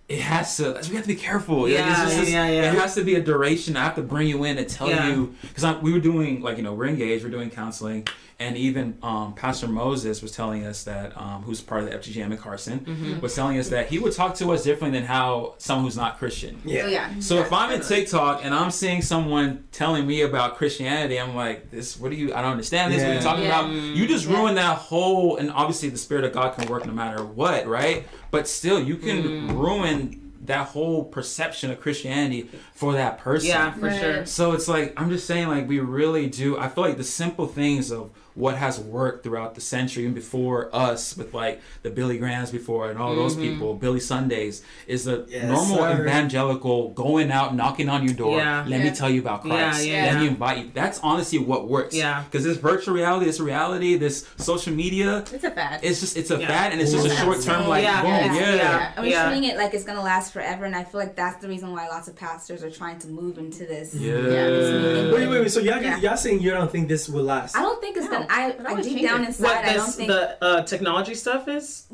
it 0.08 0.20
has 0.22 0.56
to. 0.58 0.80
We 0.90 0.96
have 0.96 1.04
to 1.04 1.08
be 1.08 1.16
careful. 1.16 1.64
Like, 1.64 1.72
it's 1.74 2.30
Yeah, 2.30 2.48
yeah, 2.48 2.50
yeah. 2.50 2.72
It 2.72 2.76
has 2.80 2.96
to 2.96 3.04
be 3.04 3.16
a 3.16 3.22
duration. 3.22 3.76
I 3.76 3.84
have 3.84 3.96
to 3.96 4.02
bring 4.02 4.28
you 4.28 4.44
in 4.46 4.58
and 4.58 4.68
tell 4.70 4.90
Yeah. 4.90 5.10
you 5.10 5.36
because 5.42 5.82
we 5.82 5.92
were 5.92 6.00
doing 6.00 6.42
like 6.42 6.58
you 6.58 6.64
know 6.64 6.74
we're 6.74 6.86
engaged. 6.88 7.26
We're 7.26 7.30
doing 7.30 7.50
counseling, 7.50 8.08
and 8.40 8.56
even 8.56 8.98
um, 9.02 9.34
Pastor 9.34 9.68
Moses 9.68 10.22
was 10.22 10.32
telling 10.32 10.64
us 10.64 10.84
that 10.84 11.18
um, 11.18 11.42
who's 11.42 11.60
part 11.60 11.84
of 11.84 11.90
the 11.90 11.98
FGGM 11.98 12.32
in 12.32 12.38
Carson 12.38 12.80
Mm-hmm. 12.82 13.20
was 13.20 13.34
telling 13.34 13.58
us 13.58 13.70
that 13.70 13.88
he 13.88 13.98
would 13.98 14.14
talk 14.14 14.36
to 14.36 14.52
us 14.52 14.64
differently 14.64 15.00
than 15.00 15.08
how 15.08 15.56
someone 15.58 15.86
who's 15.86 15.98
not 15.98 16.20
Christian. 16.20 16.62
yeah. 16.64 16.84
Oh, 16.84 16.88
yeah. 16.88 17.20
So 17.20 17.38
if 17.40 17.52
I'm 17.52 17.72
in 17.72 17.82
TikTok 17.82 18.46
and 18.46 18.54
I'm 18.54 18.70
seeing 18.70 19.02
someone 19.02 19.64
telling 19.72 20.06
me 20.06 20.22
about 20.22 20.56
Christianity, 20.58 21.20
I'm 21.20 21.36
like, 21.36 21.72
this. 21.72 22.00
What 22.00 22.12
do 22.12 22.16
you? 22.18 22.34
I 22.34 22.42
don't 22.44 22.52
understand 22.52 22.94
this. 22.94 23.02
What 23.02 23.10
are 23.12 23.14
you 23.16 23.22
talking 23.22 23.44
Yeah. 23.46 23.60
about? 23.62 23.72
You 23.74 24.06
just 24.08 24.28
ruin 24.28 24.54
that 24.56 24.78
whole. 24.78 25.38
And 25.38 25.50
obviously, 25.52 25.90
the 25.90 25.98
spirit 25.98 26.24
of 26.24 26.34
God 26.34 26.56
can 26.56 26.68
work 26.70 26.86
no 26.86 26.94
matter 26.94 27.24
what, 27.26 27.66
right? 27.66 28.06
But 28.30 28.48
still, 28.48 28.80
you 28.80 28.98
can 28.98 29.58
ruin 29.58 30.24
that 30.46 30.68
whole 30.68 31.04
perception 31.04 31.72
of 31.72 31.82
Christianity 31.82 32.48
for 32.74 32.94
that 32.94 33.18
person. 33.18 33.50
Yeah, 33.50 33.72
for 33.74 33.88
Right. 33.88 34.00
sure. 34.00 34.26
So 34.26 34.54
it's 34.54 34.68
like 34.68 34.94
I'm 34.96 35.10
just 35.10 35.26
saying, 35.28 35.48
like 35.48 35.68
we 35.68 35.80
really 35.80 36.28
do. 36.28 36.58
I 36.58 36.70
feel 36.70 36.84
like 36.86 36.98
the 36.98 37.04
simple 37.04 37.48
things 37.48 37.92
of 37.92 38.12
what 38.38 38.56
has 38.56 38.80
worked 38.80 39.24
throughout 39.24 39.56
the 39.56 39.62
century 39.62 40.06
and 40.06 40.14
before 40.14 40.70
us, 40.74 41.18
with 41.18 41.34
like 41.34 41.60
the 41.82 41.90
Billy 41.90 42.18
Grahams 42.20 42.52
before 42.52 42.90
and 42.90 43.00
all 43.00 43.16
those 43.16 43.34
Mm-hmm. 43.36 43.42
people, 43.54 43.74
Billy 43.74 44.00
Sundays, 44.00 44.64
is 44.86 45.06
the 45.06 45.26
Yes, 45.28 45.44
normal 45.46 45.78
sir. 45.78 46.04
evangelical 46.04 46.90
going 46.92 47.32
out, 47.32 47.56
knocking 47.56 47.90
on 47.90 48.06
your 48.06 48.14
door. 48.14 48.38
Yeah. 48.38 48.64
Let 48.68 48.80
Yeah. 48.80 48.90
me 48.90 48.96
tell 48.96 49.10
you 49.10 49.22
about 49.22 49.42
Christ. 49.42 49.86
Yeah, 49.86 50.06
yeah, 50.06 50.12
Let 50.14 50.22
me 50.22 50.28
invite 50.28 50.58
you. 50.60 50.72
That's 50.74 51.00
honestly 51.02 51.40
what 51.40 51.68
works. 51.68 51.96
Yeah. 51.96 52.24
Because 52.24 52.44
this 52.46 52.58
virtual 52.58 52.94
reality, 52.94 53.26
this 53.26 53.40
reality, 53.40 53.98
this 53.98 54.28
social 54.38 54.74
media, 54.74 55.24
It's 55.34 55.44
a 55.44 55.50
fad. 55.52 55.80
it's 55.84 56.00
just 56.00 56.16
it's 56.16 56.30
a 56.32 56.38
Yeah. 56.40 56.48
fad 56.48 56.72
and 56.74 56.82
it's 56.82 56.92
just 56.92 57.08
a 57.08 57.10
short 57.10 57.42
term 57.42 57.68
like 57.68 57.84
Yeah. 57.84 58.02
boom. 58.04 58.12
Yeah. 58.12 58.34
Yeah. 58.36 58.56
Yeah. 58.56 58.92
And 58.96 59.06
we're 59.06 59.12
Yeah. 59.12 59.26
treating 59.30 59.50
it 59.50 59.58
like 59.58 59.74
it's 59.74 59.84
gonna 59.84 60.04
last 60.04 60.32
forever, 60.32 60.66
and 60.66 60.76
I 60.76 60.84
feel 60.84 61.00
like 61.00 61.16
that's 61.16 61.42
the 61.42 61.48
reason 61.48 61.72
why 61.72 61.88
lots 61.88 62.08
of 62.08 62.16
pastors 62.16 62.64
are 62.64 62.70
trying 62.72 63.00
to 63.00 63.08
move 63.08 63.38
into 63.40 63.66
this. 63.66 63.96
Yeah. 63.96 64.14
this. 64.22 65.14
Wait, 65.14 65.28
wait, 65.28 65.40
wait. 65.42 65.52
So 65.52 65.60
y'all, 65.60 65.82
Yeah. 65.82 65.98
y'all 66.00 66.18
saying 66.18 66.42
you 66.42 66.52
don't 66.52 66.72
think 66.72 66.88
this 66.88 67.10
will 67.10 67.24
last? 67.24 67.58
I 67.58 67.62
don't 67.62 67.82
think 67.82 67.98
it's 67.98 68.06
No, 68.06 68.12
gonna. 68.12 68.27
I, 68.30 68.50
it 68.50 68.62
I 68.66 68.70
always 68.70 68.86
deep 68.88 69.02
down 69.04 69.20
changes. 69.20 69.40
inside, 69.40 69.56
What 69.56 69.66
I 69.66 69.74
don't 69.74 69.86
this, 69.86 69.96
think. 69.96 70.08
the 70.10 70.44
uh, 70.44 70.62
technology 70.64 71.16
stuff 71.16 71.48
is? 71.48 71.88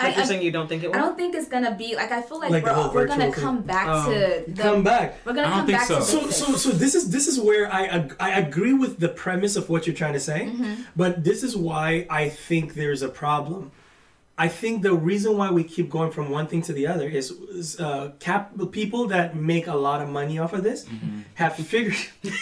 I, 0.00 0.04
Like 0.08 0.16
you're 0.16 0.26
saying 0.26 0.42
you 0.42 0.52
don't 0.52 0.68
think 0.68 0.84
it 0.84 0.88
will? 0.90 0.96
I 0.96 1.00
don't 1.00 1.16
think 1.16 1.34
it's 1.34 1.48
gonna 1.48 1.74
be 1.74 1.96
like. 1.96 2.12
I 2.12 2.22
feel 2.22 2.38
like, 2.38 2.50
Like 2.50 2.64
we're, 2.64 2.92
we're 2.94 3.06
gonna 3.08 3.26
virtual 3.30 3.42
come 3.42 3.62
back 3.62 3.86
Oh. 3.90 4.12
to 4.12 4.44
the. 4.52 4.62
Come 4.62 4.84
back. 4.84 5.16
We're 5.24 5.32
gonna 5.32 5.48
I 5.48 5.50
don't 5.50 5.58
come 5.58 5.66
think 5.66 5.78
back 5.78 5.88
so. 5.88 5.98
to 5.98 6.04
So, 6.04 6.30
so, 6.30 6.52
so 6.56 6.68
this 6.70 6.94
is 6.94 7.10
this 7.10 7.26
is 7.26 7.40
where 7.40 7.72
I 7.72 8.08
I 8.20 8.30
agree 8.38 8.72
with 8.72 9.00
the 9.00 9.08
premise 9.08 9.56
of 9.56 9.68
what 9.68 9.86
you're 9.88 9.96
trying 9.96 10.12
to 10.12 10.20
say, 10.20 10.52
but 10.94 11.24
this 11.24 11.42
is 11.42 11.56
why 11.56 12.06
I 12.08 12.28
think 12.28 12.74
there's 12.74 13.02
a 13.02 13.08
problem. 13.08 13.72
I 14.40 14.46
think 14.46 14.82
the 14.82 14.94
reason 14.94 15.36
why 15.36 15.50
we 15.50 15.64
keep 15.64 15.90
going 15.90 16.12
from 16.12 16.30
one 16.30 16.46
thing 16.46 16.62
to 16.62 16.72
the 16.72 16.86
other 16.86 17.08
is, 17.08 17.32
is 17.32 17.80
uh, 17.80 18.12
cap 18.20 18.52
people 18.70 19.08
that 19.08 19.34
make 19.34 19.66
a 19.66 19.74
lot 19.74 20.00
of 20.00 20.08
money 20.08 20.38
off 20.38 20.52
of 20.52 20.62
this 20.62 20.86
have 21.34 21.56
figured. 21.56 21.96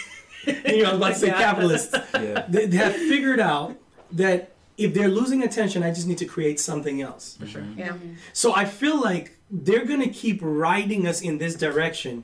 you 0.65 0.83
know, 0.83 0.89
I 0.89 0.93
was 0.93 0.97
about 0.97 1.07
to 1.13 1.15
say 1.19 1.27
Yeah. 1.27 1.37
capitalists. 1.41 1.95
Yeah. 2.13 2.45
They, 2.47 2.65
they 2.65 2.77
have 2.77 2.95
figured 2.95 3.39
out 3.39 3.75
that 4.11 4.51
if 4.77 4.93
they're 4.93 5.09
losing 5.09 5.43
attention, 5.43 5.83
I 5.83 5.89
just 5.91 6.07
need 6.07 6.17
to 6.19 6.25
create 6.25 6.59
something 6.59 7.01
else. 7.01 7.35
For 7.39 7.47
sure. 7.47 7.61
Mm-hmm. 7.61 7.79
yeah. 7.79 7.93
So 8.33 8.53
I 8.55 8.65
feel 8.65 8.99
like 9.01 9.37
they're 9.49 9.85
gonna 9.85 10.09
keep 10.09 10.39
riding 10.41 11.07
us 11.07 11.21
in 11.21 11.37
this 11.37 11.55
direction 11.55 12.23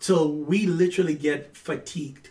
till 0.00 0.30
we 0.32 0.66
literally 0.66 1.14
get 1.14 1.56
fatigued. 1.56 2.30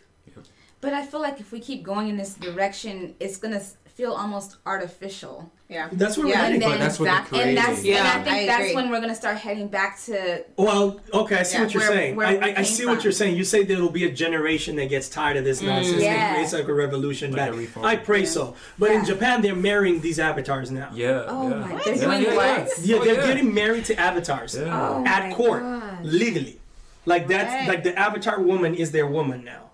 But 0.82 0.94
I 0.94 1.06
feel 1.06 1.20
like 1.22 1.40
if 1.40 1.52
we 1.52 1.60
keep 1.60 1.82
going 1.84 2.10
in 2.10 2.18
this 2.18 2.36
direction, 2.36 3.16
it's 3.20 3.38
gonna 3.38 3.56
s- 3.58 3.76
feel 3.96 4.12
almost 4.12 4.58
artificial. 4.66 5.50
Yeah. 5.70 5.88
That's 5.92 6.18
where 6.18 6.28
Yeah, 6.28 6.34
we're 6.34 6.42
heading. 6.44 6.64
and 6.64 6.72
But 6.74 6.80
that's 6.80 7.00
what 7.00 7.08
Exactly. 7.08 7.40
they're 7.40 7.48
And 7.48 7.58
creating. 7.58 7.74
that's 7.74 7.86
Yeah. 7.86 7.98
and 7.98 8.08
I 8.08 8.24
think 8.26 8.36
I 8.44 8.46
that's 8.46 8.64
agree. 8.66 8.76
when 8.76 8.90
we're 8.92 9.00
gonna 9.00 9.16
start 9.16 9.38
heading 9.38 9.68
back 9.70 10.00
to 10.04 10.44
Well, 10.58 11.00
okay, 11.14 11.38
I 11.38 11.44
see 11.44 11.56
Yeah, 11.58 11.64
what 11.64 11.74
you're 11.74 11.82
where- 11.84 11.92
saying. 11.92 12.16
where 12.18 12.28
I, 12.28 12.32
I, 12.34 12.36
I 12.50 12.54
came 12.56 12.66
see 12.66 12.86
what 12.86 13.04
you're 13.06 13.14
saying. 13.14 13.38
You 13.38 13.44
say 13.46 13.64
there 13.64 13.80
will 13.82 13.90
be 13.90 14.04
a 14.06 14.12
generation 14.12 14.76
that 14.76 14.90
gets 14.90 15.08
tired 15.10 15.38
of 15.38 15.46
this 15.46 15.62
mm. 15.62 15.68
nonsense 15.68 16.04
Yeah. 16.04 16.14
and 16.14 16.36
creates 16.36 16.54
like 16.54 16.68
a 16.68 16.74
revolution 16.74 17.32
Like 17.32 17.50
a 17.50 17.52
back. 17.54 17.60
refocus. 17.60 17.86
I 17.86 17.96
pray 17.96 18.26
so. 18.26 18.56
But 18.78 18.92
in 18.92 19.06
Japan, 19.06 19.42
they're 19.42 19.56
marrying 19.56 20.02
these 20.02 20.20
avatars 20.20 20.70
now. 20.72 20.90
Yeah. 20.94 21.24
Oh 21.28 21.50
yeah. 21.50 21.56
my- 21.56 21.68
they're 21.86 21.96
Yeah, 21.96 22.02
doing 22.02 22.22
yeah, 22.24 22.36
what? 22.36 22.48
yeah. 22.48 22.66
Yeah, 22.84 22.96
Oh, 22.98 23.04
they're 23.06 23.16
yeah. 23.16 23.28
getting 23.28 23.54
married 23.54 23.86
to 23.86 24.00
avatars 24.00 24.56
Yeah. 24.56 24.78
Oh 24.78 25.04
at 25.08 25.34
court 25.34 25.64
gosh. 25.64 25.94
legally. 26.04 26.60
Like 27.08 27.28
that's 27.28 27.50
Right. 27.54 27.68
like 27.70 27.84
the 27.84 27.98
avatar 27.98 28.40
woman 28.42 28.76
is 28.76 28.92
their 28.92 29.08
woman 29.08 29.44
now, 29.46 29.52
Okay. 29.52 29.65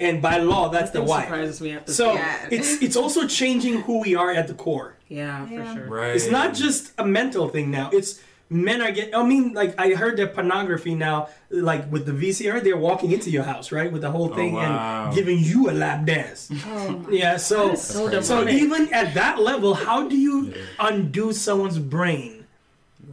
And 0.00 0.20
by 0.22 0.38
law 0.38 0.68
that's 0.68 0.90
the 0.90 1.00
That 1.00 1.08
wife. 1.08 1.24
surprises 1.24 1.60
me 1.60 1.72
at 1.72 1.86
this 1.86 1.96
So 1.96 2.08
point. 2.10 2.20
Yeah. 2.20 2.48
it's 2.50 2.82
it's 2.82 2.96
also 2.96 3.26
changing 3.26 3.82
who 3.82 4.00
we 4.00 4.14
are 4.14 4.30
at 4.30 4.46
the 4.48 4.54
core. 4.54 4.94
Yeah, 5.08 5.46
Yeah. 5.48 5.72
for 5.72 5.78
sure. 5.78 5.86
Right. 5.88 6.14
It's 6.16 6.30
not 6.30 6.54
just 6.54 6.92
a 6.98 7.04
mental 7.06 7.48
thing 7.48 7.70
now. 7.70 7.90
It's 7.92 8.20
men 8.50 8.80
are 8.80 8.90
getting. 8.92 9.14
I 9.14 9.22
mean, 9.24 9.52
like 9.52 9.74
I 9.78 9.90
heard 9.94 10.16
that 10.18 10.34
pornography 10.34 10.94
now, 10.94 11.28
like 11.50 11.90
with 11.92 12.04
the 12.06 12.12
VCR, 12.12 12.60
they're 12.62 12.76
walking 12.90 13.12
into 13.12 13.30
your 13.30 13.42
house, 13.44 13.70
right, 13.72 13.90
with 13.92 14.02
the 14.02 14.10
whole 14.10 14.30
oh, 14.32 14.36
thing 14.36 14.54
wow. 14.54 15.06
and 15.06 15.14
giving 15.14 15.38
you 15.38 15.68
a 15.70 15.72
lap 15.72 16.04
dance. 16.06 16.50
Oh 16.66 16.88
my 17.04 17.10
Yeah. 17.22 17.36
So 17.36 17.74
so 17.74 18.20
so 18.22 18.48
even 18.48 18.92
at 18.92 19.14
that 19.14 19.38
level, 19.40 19.74
how 19.74 20.08
do 20.08 20.16
you 20.16 20.36
Yeah. 20.48 20.62
undo 20.88 21.32
someone's 21.32 21.78
brain 21.78 22.46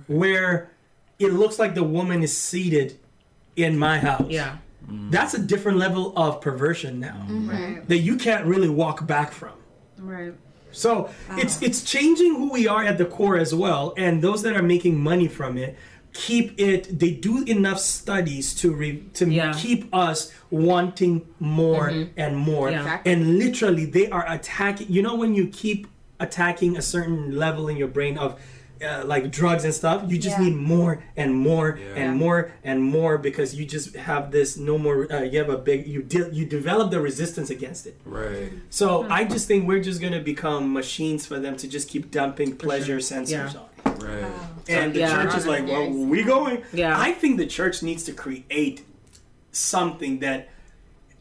where 0.08 0.72
it 1.20 1.32
looks 1.34 1.60
like 1.60 1.76
the 1.76 1.84
woman 1.84 2.24
is 2.24 2.36
seated 2.36 2.98
in 3.56 3.78
my 3.80 4.00
house? 4.00 4.28
Yeah. 4.30 4.58
Mm. 4.88 5.12
That's 5.12 5.34
a 5.34 5.40
different 5.40 5.78
level 5.78 6.14
of 6.18 6.42
perversion 6.42 7.00
now 7.00 7.26
mm-hmm. 7.28 7.50
Right. 7.50 7.88
that 7.88 7.98
you 7.98 8.18
can't 8.18 8.46
really 8.46 8.70
walk 8.70 9.08
back 9.08 9.32
from. 9.32 9.54
Right. 9.98 10.34
So 10.72 11.10
ah. 11.30 11.38
it's 11.38 11.62
it's 11.62 11.84
changing 11.84 12.36
who 12.36 12.52
we 12.52 12.68
are 12.68 12.84
at 12.84 12.98
the 12.98 13.06
core 13.06 13.38
as 13.38 13.56
well, 13.56 13.94
and 13.98 14.22
those 14.22 14.42
that 14.44 14.56
are 14.56 14.64
making 14.64 15.00
money 15.00 15.28
from 15.28 15.58
it 15.58 15.78
keep 16.16 16.60
it. 16.60 17.00
They 17.00 17.12
do 17.12 17.44
enough 17.44 17.80
studies 17.80 18.56
to 18.56 18.74
re, 18.74 19.04
to 19.14 19.30
Yeah. 19.30 19.54
keep 19.54 19.94
us 19.94 20.32
wanting 20.50 21.28
more 21.40 21.90
mm-hmm. 21.90 22.12
and 22.18 22.38
more, 22.38 22.72
Yeah. 22.72 22.80
Exactly. 22.80 23.12
and 23.12 23.38
literally 23.38 23.86
they 23.86 24.10
are 24.10 24.26
attacking. 24.32 24.88
You 24.90 25.02
know 25.02 25.16
when 25.16 25.36
you 25.36 25.48
keep 25.48 25.88
attacking 26.20 26.78
a 26.78 26.82
certain 26.82 27.36
level 27.38 27.68
in 27.68 27.78
your 27.78 27.90
brain 27.90 28.18
of. 28.18 28.40
Uh, 28.86 29.04
like 29.06 29.32
drugs 29.32 29.64
and 29.66 29.74
stuff, 29.74 30.04
you 30.08 30.18
just 30.20 30.38
Yeah. 30.38 30.46
need 30.46 30.56
more 30.56 31.04
and 31.18 31.34
more 31.34 31.80
Yeah. 31.82 32.02
and 32.04 32.18
more 32.18 32.52
and 32.64 32.84
more 32.84 33.18
because 33.18 33.56
you 33.56 33.66
just 33.66 33.96
have 33.96 34.32
this 34.32 34.58
no 34.58 34.78
more. 34.78 35.12
Uh, 35.12 35.24
you 35.24 35.40
have 35.40 35.50
a 35.50 35.58
big 35.58 35.88
you 35.88 36.04
de- 36.04 36.30
you 36.32 36.46
develop 36.46 36.92
the 36.92 37.00
resistance 37.00 37.50
against 37.50 37.88
it. 37.88 37.96
Right. 38.06 38.52
So 38.70 39.08
I 39.10 39.24
just 39.24 39.48
think 39.48 39.68
we're 39.68 39.82
just 39.82 40.00
gonna 40.02 40.20
become 40.22 40.72
machines 40.72 41.26
for 41.26 41.40
them 41.40 41.56
to 41.58 41.68
just 41.68 41.90
keep 41.90 42.12
dumping 42.12 42.58
pleasure 42.58 42.98
sensors 42.98 43.30
Yeah. 43.30 43.52
on. 43.86 43.98
Right. 44.08 44.32
And 44.70 44.94
the 44.94 45.00
Yeah. 45.00 45.14
church 45.24 45.36
is 45.38 45.48
like, 45.48 45.66
well, 45.68 45.90
we 45.90 46.24
going. 46.24 46.62
Yeah. 46.74 47.00
I 47.00 47.12
think 47.14 47.38
the 47.38 47.48
church 47.48 47.82
needs 47.82 48.04
to 48.04 48.12
create 48.14 48.84
something 49.52 50.20
that 50.20 50.50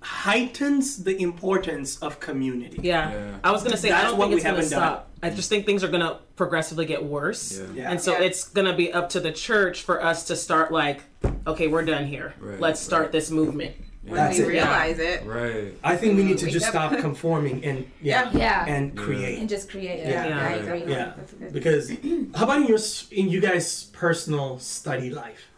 heightens 0.00 1.04
the 1.04 1.20
importance 1.22 1.96
of 2.02 2.20
community. 2.20 2.78
Yeah. 2.82 3.10
Yeah. 3.10 3.30
I 3.42 3.50
was 3.52 3.62
gonna 3.62 3.76
say 3.76 3.88
I 3.88 3.92
That's 3.92 4.10
don't 4.10 4.18
what 4.18 4.24
think 4.26 4.30
we 4.32 4.36
it's 4.36 4.44
gonna 4.44 4.56
haven't 4.56 4.70
done. 4.70 4.80
stop. 4.80 5.10
I 5.24 5.30
just 5.30 5.48
think 5.48 5.64
things 5.64 5.82
are 5.82 5.88
gonna 5.88 6.18
progressively 6.36 6.84
get 6.84 7.02
worse. 7.02 7.58
Yeah. 7.58 7.64
Yeah. 7.74 7.90
And 7.90 7.98
so 8.00 8.12
Yeah. 8.12 8.24
it's 8.26 8.44
gonna 8.48 8.76
be 8.76 8.92
up 8.92 9.08
to 9.10 9.20
the 9.20 9.32
church 9.32 9.80
for 9.82 10.02
us 10.04 10.24
to 10.24 10.36
start 10.36 10.70
like, 10.70 11.00
okay, 11.46 11.66
we're 11.66 11.84
done 11.86 12.04
here. 12.06 12.34
Right, 12.38 12.60
Let's 12.60 12.78
start 12.78 13.04
right. 13.04 13.12
this 13.12 13.30
movement. 13.30 13.72
When 14.02 14.16
That's 14.16 14.36
we 14.36 14.44
it. 14.44 14.48
realize 14.48 14.98
it. 14.98 15.24
Right. 15.24 15.72
I 15.82 15.96
think 15.96 16.18
we 16.18 16.24
need 16.24 16.36
to 16.36 16.44
Wake 16.44 16.52
just 16.52 16.66
up. 16.66 16.72
stop 16.92 17.00
conforming 17.00 17.64
and 17.64 17.86
yeah, 18.02 18.28
Yeah. 18.34 18.66
and 18.68 18.92
Yeah. 18.94 19.02
create. 19.02 19.38
and 19.38 19.48
just 19.48 19.70
create. 19.70 20.00
it. 20.00 20.08
Yeah. 20.10 20.24
I 20.26 20.56
Yeah. 20.56 20.62
agree. 20.62 20.84
Yeah, 20.92 21.12
That's 21.16 21.32
good. 21.32 21.52
because 21.54 21.90
how 22.34 22.44
about 22.44 22.58
in 22.60 22.66
your 22.66 22.78
in 23.12 23.30
you 23.30 23.40
guys' 23.40 23.84
personal 23.94 24.58
study 24.58 25.08
life? 25.08 25.48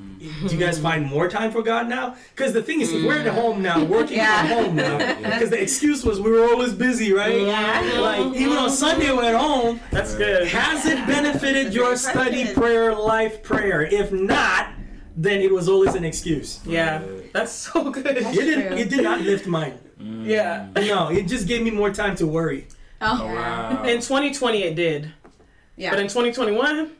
Mm. 0.00 0.48
Do 0.48 0.54
you 0.54 0.60
guys 0.60 0.78
find 0.78 1.04
more 1.06 1.28
time 1.28 1.50
for 1.50 1.62
God 1.62 1.88
now? 1.88 2.16
Because 2.34 2.52
the 2.52 2.62
thing 2.62 2.80
is, 2.80 2.92
if 2.92 3.04
we're 3.04 3.18
at 3.18 3.26
home 3.26 3.60
now, 3.62 3.82
working 3.84 4.16
Yeah. 4.24 4.46
from 4.46 4.64
home 4.64 4.76
now, 4.76 4.98
because 5.22 5.50
the 5.50 5.60
excuse 5.60 6.04
was 6.04 6.20
we 6.20 6.30
were 6.30 6.44
always 6.44 6.72
busy, 6.72 7.12
right? 7.12 7.40
Yeah. 7.40 7.98
Like 8.00 8.34
even 8.36 8.56
on 8.56 8.70
Sunday 8.70 9.10
we're 9.12 9.24
at 9.24 9.34
home. 9.40 9.80
That's 9.90 10.14
good. 10.14 10.46
Has 10.48 10.86
it 10.86 11.04
benefited 11.06 11.74
your 11.74 11.96
study 11.96 12.52
prayer 12.54 12.94
life 12.94 13.42
prayer? 13.42 13.82
If 13.82 14.12
not, 14.12 14.68
then 15.16 15.40
it 15.40 15.52
was 15.52 15.68
always 15.68 15.94
an 15.94 16.04
excuse. 16.04 16.60
Yeah. 16.64 17.02
That's 17.32 17.52
so 17.52 17.90
good. 17.90 18.06
It 18.06 18.32
didn't. 18.32 18.68
true. 18.68 18.76
It 18.76 18.88
did 18.90 19.02
not 19.02 19.20
lift 19.22 19.46
mine. 19.46 19.78
Yeah. 20.00 20.68
No, 20.76 21.08
it 21.10 21.26
just 21.28 21.46
gave 21.48 21.62
me 21.62 21.70
more 21.70 21.90
time 21.92 22.14
to 22.16 22.26
worry. 22.26 22.66
Oh, 23.00 23.18
Oh, 23.22 23.26
wow. 23.34 23.82
In 23.82 24.00
2020 24.00 24.62
it 24.62 24.74
did. 24.76 25.12
Yeah. 25.76 25.90
But 25.90 25.98
in 26.00 26.06
2021, 26.06 26.90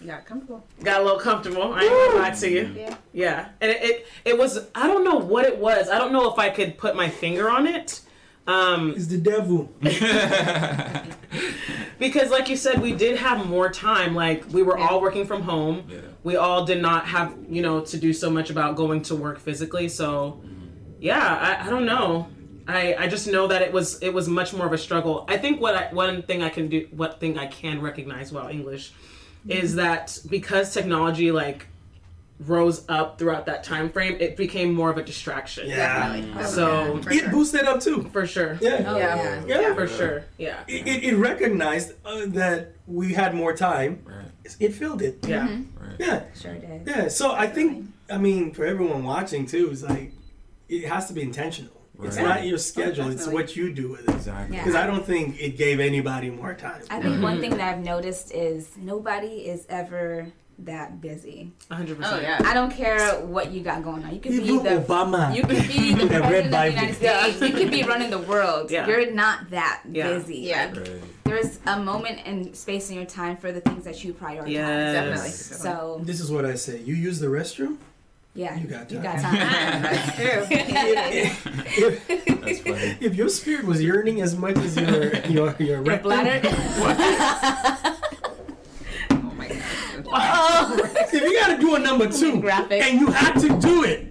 You 0.00 0.06
got 0.08 0.26
comfortable. 0.26 0.64
got 0.82 1.00
a 1.00 1.04
little 1.04 1.18
comfortable. 1.18 1.72
I 1.72 1.82
ain't 1.82 1.90
gonna 1.90 2.18
lie 2.22 2.30
to 2.30 2.48
you. 2.50 2.72
Yeah. 2.76 2.96
Yeah, 3.12 3.48
and 3.60 3.70
it, 3.72 3.82
it 3.82 4.06
it 4.24 4.38
was. 4.38 4.68
I 4.74 4.86
don't 4.86 5.04
know 5.04 5.16
what 5.16 5.44
it 5.44 5.58
was. 5.58 5.88
I 5.88 5.98
don't 5.98 6.12
know 6.12 6.30
if 6.32 6.38
I 6.38 6.50
could 6.50 6.78
put 6.78 6.94
my 6.94 7.08
finger 7.08 7.50
on 7.50 7.66
it. 7.66 8.00
Um, 8.46 8.92
It's 8.96 9.08
the 9.08 9.18
devil. 9.18 9.70
because 11.98 12.30
like 12.30 12.48
you 12.48 12.56
said 12.56 12.80
we 12.80 12.92
did 12.92 13.16
have 13.18 13.46
more 13.46 13.70
time 13.70 14.14
like 14.14 14.44
we 14.52 14.62
were 14.62 14.78
all 14.78 15.00
working 15.00 15.26
from 15.26 15.42
home 15.42 15.84
Yeah. 15.88 15.98
we 16.24 16.36
all 16.36 16.64
did 16.64 16.80
not 16.80 17.06
have 17.06 17.34
you 17.48 17.62
know 17.62 17.80
to 17.80 17.96
do 17.98 18.12
so 18.12 18.30
much 18.30 18.50
about 18.50 18.76
going 18.76 19.02
to 19.02 19.16
work 19.16 19.38
physically 19.38 19.88
so 19.88 20.40
yeah 21.00 21.58
i, 21.60 21.66
I 21.66 21.70
don't 21.70 21.84
know 21.84 22.28
I, 22.66 22.94
I 22.94 23.08
just 23.08 23.26
know 23.26 23.46
that 23.48 23.62
it 23.62 23.72
was 23.72 24.00
it 24.02 24.10
was 24.10 24.28
much 24.28 24.52
more 24.54 24.66
of 24.66 24.72
a 24.72 24.78
struggle 24.78 25.24
i 25.28 25.36
think 25.36 25.60
what 25.60 25.74
I, 25.74 25.92
one 25.92 26.22
thing 26.22 26.42
i 26.42 26.48
can 26.48 26.68
do 26.68 26.86
what 26.90 27.20
thing 27.20 27.38
i 27.38 27.46
can 27.46 27.80
recognize 27.80 28.32
well 28.32 28.48
english 28.48 28.92
is 29.48 29.74
that 29.76 30.18
because 30.28 30.72
technology 30.74 31.32
like 31.32 31.66
rose 32.46 32.84
up 32.88 33.18
throughout 33.18 33.46
that 33.46 33.64
time 33.64 33.90
frame 33.90 34.16
it 34.20 34.36
became 34.36 34.72
more 34.72 34.90
of 34.90 34.96
a 34.98 35.02
distraction 35.02 35.68
Yeah. 35.68 35.76
Definitely. 36.16 36.44
So- 36.44 37.00
For 37.02 37.10
It 37.10 37.18
sure. 37.20 37.30
boosted 37.30 37.64
up 37.64 37.80
too. 37.80 38.08
for 38.12 38.26
sure 38.26 38.58
Yeah. 38.60 38.84
Oh, 38.86 38.96
Yeah. 38.96 39.42
Yeah. 39.46 39.74
for 39.74 39.88
sure 39.88 40.24
yeah 40.38 40.60
It, 40.68 40.86
it, 40.86 41.04
it 41.04 41.16
recognized 41.16 41.94
uh, 42.04 42.26
that 42.28 42.72
we 42.86 43.12
had 43.14 43.34
more 43.34 43.54
time. 43.54 44.02
Right. 44.04 44.54
It 44.60 44.72
filled 44.74 45.02
it. 45.02 45.18
yeah 45.26 45.46
Right. 45.48 45.96
Yeah. 45.98 46.22
Sure 46.40 46.54
did. 46.54 46.86
Yeah. 46.86 47.08
So 47.08 47.32
I 47.32 47.48
think, 47.48 47.86
I 48.08 48.18
mean, 48.18 48.52
for 48.52 48.64
everyone 48.64 49.02
watching 49.04 49.44
too, 49.46 49.70
it's 49.72 49.82
like, 49.82 50.12
it 50.68 50.84
has 50.84 51.08
to 51.08 51.12
be 51.14 51.22
intentional. 51.22 51.72
It's 52.02 52.16
Right. 52.16 52.24
not 52.26 52.44
your 52.46 52.54
oh, 52.54 52.58
schedule, 52.58 53.10
it's 53.10 53.26
what 53.26 53.56
you 53.56 53.72
do 53.72 53.88
with 53.88 54.08
it. 54.08 54.14
Exactly. 54.14 54.56
Yeah. 54.56 54.62
Because 54.62 54.76
I 54.76 54.86
don't 54.86 55.04
think 55.04 55.40
it 55.40 55.56
gave 55.56 55.80
anybody 55.80 56.30
more 56.30 56.54
time. 56.54 56.82
I 56.90 57.00
think 57.02 57.20
one 57.22 57.40
thing 57.40 57.50
that 57.56 57.60
I've 57.74 57.84
noticed 57.84 58.32
is 58.32 58.68
nobody 58.76 59.46
is 59.48 59.66
ever 59.68 60.28
that 60.60 61.00
busy. 61.00 61.52
100% 61.70 61.98
Oh 62.04 62.20
yeah. 62.20 62.40
I 62.44 62.52
don't 62.54 62.70
care 62.72 63.14
what 63.20 63.50
you 63.52 63.62
got 63.62 63.82
going 63.84 64.04
on. 64.04 64.12
You 64.14 64.20
could 64.20 64.32
be 64.32 64.38
Even 64.38 64.62
the 64.64 64.70
Obama. 64.84 65.34
you 65.34 65.42
could 65.42 65.68
be 65.68 65.94
the 65.94 66.06
That 66.08 66.20
red 66.22 66.50
president 66.50 66.54
of 66.54 66.60
the 66.60 66.70
United 66.70 66.94
States. 66.96 67.40
You 67.40 67.52
could 67.52 67.70
be 67.70 67.82
running 67.84 68.10
the 68.10 68.18
world. 68.18 68.70
Yeah. 68.70 68.86
You're 68.86 69.12
not 69.12 69.50
that 69.50 69.82
Yeah. 69.90 70.08
busy. 70.14 70.36
Yeah. 70.38 70.66
Like, 70.66 70.76
Right. 70.88 71.02
there's 71.24 71.58
a 71.66 71.78
moment 71.80 72.20
and 72.26 72.54
space 72.56 72.90
in 72.90 72.96
your 72.96 73.04
time 73.06 73.36
for 73.36 73.50
the 73.52 73.60
things 73.60 73.84
that 73.84 74.02
you 74.04 74.12
prioritize. 74.14 74.50
Yes. 74.50 74.94
Definitely. 74.94 75.30
So 75.30 76.00
This 76.04 76.20
is 76.20 76.30
what 76.30 76.44
I 76.44 76.54
say. 76.54 76.78
You 76.80 76.94
use 76.94 77.18
the 77.20 77.28
restroom. 77.28 77.76
Yeah, 78.38 78.56
You 78.56 78.68
got 78.68 78.88
you 78.88 79.00
time. 79.00 79.02
got 79.02 79.20
time. 79.20 79.34
That's 79.82 80.14
true. 80.16 80.46
if, 80.48 82.14
That's 82.40 82.60
funny. 82.60 82.96
if 83.00 83.16
your 83.16 83.28
spirit 83.28 83.64
was 83.64 83.82
yearning 83.82 84.20
as 84.20 84.36
much 84.36 84.56
as 84.58 84.76
your 84.76 85.16
your 85.26 85.56
your, 85.58 85.58
Your 85.58 85.82
rectum, 85.82 86.02
bladder. 86.04 86.40
oh 89.10 89.32
my 89.36 89.48
god. 89.48 89.60
oh, 90.06 90.90
if 91.12 91.12
you 91.12 91.34
got 91.40 91.48
to 91.48 91.58
do 91.58 91.74
a 91.74 91.80
number 91.80 92.08
two, 92.08 92.40
Graphic. 92.40 92.80
and 92.80 93.00
you 93.00 93.08
have 93.08 93.40
to 93.40 93.48
do 93.58 93.82
it, 93.82 94.06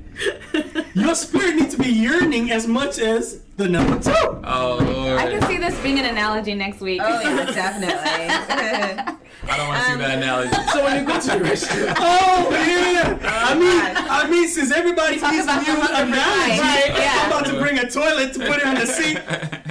your 0.93 1.15
spirit 1.15 1.55
needs 1.55 1.73
to 1.75 1.81
be 1.81 1.87
yearning 1.89 2.51
as 2.51 2.67
much 2.67 2.99
as 2.99 3.39
the 3.55 3.69
number 3.69 3.97
two. 3.97 4.11
Oh 4.43 4.77
Lord. 4.81 5.19
I 5.19 5.29
can 5.31 5.41
see 5.47 5.55
this 5.57 5.79
being 5.81 5.99
an 5.99 6.05
analogy 6.05 6.53
next 6.53 6.81
week. 6.81 6.99
Oh 7.01 7.21
yeah, 7.21 7.45
definitely. 7.45 9.26
I 9.49 9.57
don't 9.57 9.67
want 9.67 9.79
to 9.83 9.85
see 9.91 9.97
that 9.97 10.11
um, 10.11 10.21
analogy. 10.21 10.55
so 10.73 10.83
when 10.83 10.99
you 10.99 11.05
go 11.07 11.19
to 11.19 11.27
the 11.27 11.45
restroom 11.45 11.93
Oh 11.97 12.49
yeah! 12.51 13.17
I 13.49 13.55
mean, 13.55 13.81
I 14.09 14.27
mean, 14.29 14.47
since 14.47 14.71
everybody 14.71 15.19
Talk 15.19 15.31
needs 15.33 15.45
about 15.45 15.61
new 15.65 15.73
the 15.75 15.81
hunger 15.81 16.11
analogy, 16.13 16.59
Right, 16.61 16.91
yeah. 16.97 17.21
I'm 17.23 17.31
about 17.31 17.45
to 17.47 17.59
bring 17.59 17.79
a 17.79 17.89
toilet 17.89 18.33
to 18.33 18.39
put 18.39 18.57
it 18.59 18.65
on 18.65 18.75
the 18.75 18.85
seat. 18.85 19.19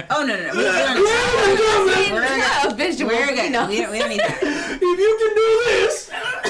oh 0.09 0.25
no 0.25 0.35
no 0.35 0.53
no. 0.53 0.53
We're 0.55 0.67
if 2.03 2.11
We're 2.11 2.21
Yeah, 2.37 2.67
a 2.67 2.73
visual. 2.73 3.11
We're 3.11 3.27
good. 3.27 3.43
You 3.45 3.49
know. 3.51 3.67
We, 3.67 3.77
don't, 3.81 3.91
we 3.91 3.99
don't 3.99 4.09
need 4.09 4.19
that. 4.21 4.41
you 4.81 5.17
can 5.19 5.35
do 5.35 5.63
this, 5.67 6.09
Oh, 6.13 6.15
no. 6.15 6.15
yeah. 6.15 6.15
So 6.15 6.15
hey, 6.17 6.43
We're 6.43 6.46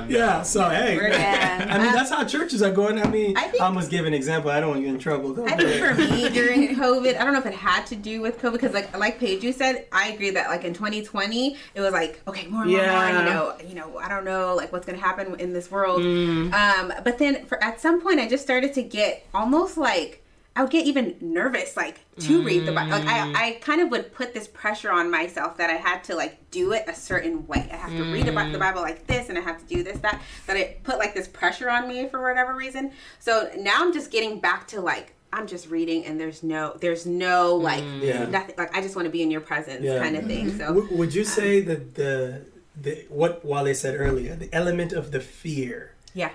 good. 0.00 0.10
Yeah. 0.14 0.42
So 0.42 0.68
hey. 0.68 0.98
I 1.64 1.78
mean, 1.78 1.92
that's 1.92 2.10
how 2.10 2.24
churches 2.24 2.62
are 2.62 2.70
going. 2.70 3.00
I 3.00 3.08
mean, 3.08 3.36
I 3.36 3.52
I, 3.60 3.64
almost 3.64 3.90
give 3.90 4.06
an 4.06 4.14
example. 4.14 4.50
I 4.50 4.60
don't 4.60 4.70
want 4.70 4.80
to 4.80 4.86
get 4.86 4.94
in 4.94 5.00
trouble. 5.00 5.34
Don't 5.34 5.50
I 5.50 5.56
do 5.56 5.68
think 5.68 5.84
for 5.84 6.14
me 6.14 6.28
during 6.32 6.76
COVID, 6.76 7.18
I 7.18 7.24
don't 7.24 7.32
know 7.32 7.38
if 7.38 7.46
it 7.46 7.54
had 7.54 7.86
to 7.86 7.96
do 7.96 8.20
with 8.20 8.38
COVID 8.40 8.52
because, 8.52 8.72
like, 8.72 8.96
like 8.98 9.18
Paige, 9.18 9.42
you 9.42 9.52
said, 9.52 9.86
I 9.92 10.08
agree 10.08 10.30
that 10.30 10.48
like 10.48 10.64
in 10.64 10.74
2020, 10.74 11.56
it 11.74 11.80
was 11.80 11.92
like, 11.92 12.20
okay, 12.28 12.46
more 12.46 12.62
and 12.62 12.70
more, 12.72 12.80
Yeah. 12.80 13.12
more, 13.12 13.18
you 13.20 13.30
know, 13.30 13.56
you 13.68 13.74
know, 13.74 13.98
I 13.98 14.08
don't 14.08 14.24
know, 14.24 14.54
like 14.54 14.72
what's 14.72 14.86
gonna 14.86 14.98
happen 14.98 15.38
in 15.40 15.52
this 15.52 15.70
world. 15.70 16.00
Mm. 16.00 16.52
Um, 16.52 16.92
but 17.04 17.18
then 17.18 17.44
for 17.46 17.62
at 17.62 17.80
some 17.80 18.00
point, 18.00 18.20
I 18.20 18.28
just 18.28 18.42
started 18.42 18.74
to 18.74 18.82
get 18.82 19.26
almost 19.34 19.76
like 19.76 20.23
I 20.56 20.62
would 20.62 20.70
get 20.70 20.86
even 20.86 21.16
nervous, 21.20 21.76
like 21.76 22.00
to 22.20 22.42
read 22.42 22.64
the 22.64 22.70
Bible. 22.70 22.92
Like 22.92 23.06
I, 23.08 23.18
mm. 23.18 23.34
I 23.34 23.52
kind 23.60 23.80
of 23.80 23.90
would 23.90 24.12
put 24.14 24.32
this 24.32 24.46
pressure 24.46 24.92
on 24.92 25.10
myself 25.10 25.56
that 25.56 25.68
I 25.68 25.74
had 25.74 26.04
to 26.04 26.14
like 26.14 26.50
do 26.52 26.72
it 26.72 26.84
a 26.86 26.94
certain 26.94 27.44
way. 27.48 27.68
I 27.72 27.76
have 27.76 27.90
to 27.96 28.04
read 28.12 28.28
about 28.28 28.52
the 28.52 28.58
mm. 28.58 28.60
Bible 28.60 28.80
like 28.80 29.06
this, 29.08 29.28
and 29.28 29.36
I 29.36 29.40
have 29.40 29.58
to 29.58 29.66
do 29.66 29.82
this, 29.82 29.98
that. 30.00 30.22
That 30.46 30.56
it 30.56 30.84
put 30.84 30.98
like 30.98 31.12
this 31.12 31.26
pressure 31.26 31.68
on 31.68 31.88
me 31.88 32.06
for 32.06 32.22
whatever 32.22 32.54
reason. 32.54 32.92
So 33.18 33.50
now 33.58 33.78
I'm 33.78 33.92
just 33.92 34.12
getting 34.12 34.38
back 34.38 34.68
to 34.68 34.80
like 34.80 35.14
I'm 35.32 35.48
just 35.48 35.68
reading, 35.68 36.06
and 36.06 36.20
there's 36.20 36.44
no, 36.44 36.76
there's 36.80 37.04
no 37.04 37.56
like 37.56 37.82
mm. 37.82 38.02
Yeah. 38.02 38.24
nothing. 38.26 38.54
Like 38.56 38.72
I 38.76 38.80
just 38.80 38.94
want 38.94 39.06
to 39.06 39.10
be 39.10 39.22
in 39.22 39.32
your 39.32 39.40
presence, 39.40 39.82
Yeah. 39.82 39.98
kind 39.98 40.14
of 40.16 40.24
thing. 40.26 40.56
So 40.56 40.66
W- 40.66 40.96
would 40.96 41.12
you 41.14 41.22
uh. 41.22 41.26
say 41.26 41.60
that 41.62 41.96
the 41.96 42.42
the 42.80 43.04
what 43.08 43.44
Wale 43.44 43.74
said 43.74 43.96
earlier, 43.98 44.36
the 44.36 44.54
element 44.54 44.92
of 44.92 45.10
the 45.10 45.20
fear? 45.20 45.90
yeah, 46.14 46.30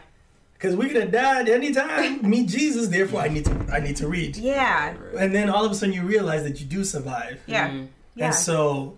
Because 0.60 0.76
we 0.76 0.90
could 0.90 1.02
have 1.04 1.12
died 1.12 1.48
anytime. 1.48 2.30
Meet 2.30 2.50
Jesus, 2.50 2.90
therefore 2.90 3.22
I 3.22 3.30
need 3.30 3.46
to 3.46 3.66
I 3.72 3.80
need 3.80 3.96
to 3.98 4.08
read. 4.10 4.36
yeah, 4.36 4.94
And 5.18 5.34
then 5.34 5.50
all 5.50 5.64
of 5.66 5.72
a 5.72 5.76
sudden 5.76 5.96
you 5.96 6.04
realize 6.04 6.44
that 6.44 6.60
you 6.60 6.66
do 6.66 6.84
survive. 6.84 7.42
yeah, 7.48 7.70
mm-hmm. 7.70 7.86
yeah. 8.16 8.26
And 8.26 8.36
so 8.36 8.98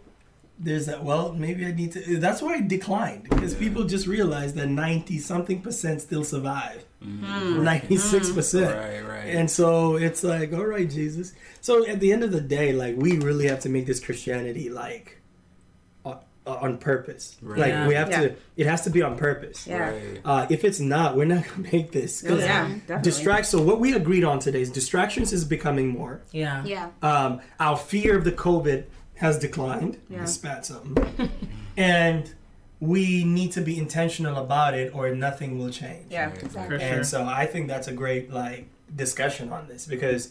there's 0.58 0.88
that. 0.88 1.04
Well, 1.04 1.34
maybe 1.34 1.66
I 1.66 1.72
need 1.72 1.92
to. 1.94 2.18
That's 2.18 2.42
why 2.42 2.56
I 2.56 2.62
declined 2.62 3.24
because 3.30 3.54
people 3.54 3.84
just 3.84 4.08
realized 4.08 4.56
that 4.56 4.70
ninety 4.70 5.20
something 5.20 5.62
percent 5.62 6.02
still 6.02 6.24
survive. 6.24 6.84
Mm-hmm. 7.04 7.26
Mm-hmm. 7.26 7.64
Ninety 7.64 7.98
six 7.98 8.32
percent. 8.32 8.76
Right, 8.76 9.08
right. 9.08 9.36
And 9.36 9.50
so 9.50 9.98
it's 9.98 10.24
like, 10.24 10.54
all 10.54 10.66
right, 10.66 10.90
Jesus. 10.90 11.34
So 11.62 11.86
at 11.88 12.00
the 12.00 12.12
end 12.12 12.24
of 12.24 12.32
the 12.32 12.42
day, 12.42 12.74
like 12.74 12.96
we 12.98 13.20
really 13.20 13.48
have 13.48 13.60
to 13.62 13.70
make 13.70 13.86
this 13.86 14.00
Christianity 14.00 14.70
like 14.72 15.21
on, 16.48 16.58
on 16.58 16.78
purpose. 16.78 17.36
Right. 17.42 17.60
Like 17.60 17.70
Yeah. 17.70 17.88
we 17.88 17.94
have 17.96 18.10
Yeah. 18.10 18.22
to. 18.22 18.36
It 18.58 18.66
has 18.68 18.82
to 18.84 18.90
be 18.90 19.02
on 19.02 19.18
purpose. 19.18 19.68
Yeah. 19.68 19.90
Right. 19.90 20.22
Uh, 20.26 20.48
if 20.50 20.64
it's 20.64 20.80
not, 20.80 21.16
we're 21.16 21.26
not 21.26 21.46
gonna 21.48 21.68
make 21.74 21.92
this. 21.92 22.24
Yeah, 22.24 22.32
definitely. 22.88 23.04
Distract. 23.04 23.46
So 23.48 23.62
what 23.62 23.80
we 23.80 23.94
agreed 23.96 24.24
on 24.24 24.40
today 24.40 24.62
is 24.62 24.70
distractions 24.72 25.34
is 25.34 25.46
becoming 25.46 25.88
more. 25.90 26.22
yeah 26.32 26.64
Yeah. 26.66 26.90
Um, 27.02 27.42
our 27.60 27.78
fear 27.78 28.18
of 28.18 28.24
the 28.24 28.32
COVID 28.32 28.86
has 29.16 29.38
declined. 29.38 29.98
Yeah. 30.10 30.24
I 30.24 30.26
spat 30.26 30.66
something. 30.66 31.30
and 31.78 32.34
we 32.80 33.24
need 33.24 33.52
to 33.52 33.62
be 33.62 33.78
intentional 33.78 34.38
about 34.44 34.74
it, 34.74 34.96
or 34.96 35.14
nothing 35.14 35.60
will 35.60 35.70
change. 35.70 36.08
yeah. 36.10 36.30
Right. 36.32 36.44
Exactly. 36.44 36.78
For 36.80 36.84
And 36.84 37.06
so 37.06 37.24
I 37.26 37.46
think 37.46 37.68
that's 37.68 37.88
a 37.88 37.94
great 37.94 38.32
like 38.34 38.66
discussion 38.96 39.52
on 39.54 39.68
this 39.68 39.86
because 39.86 40.30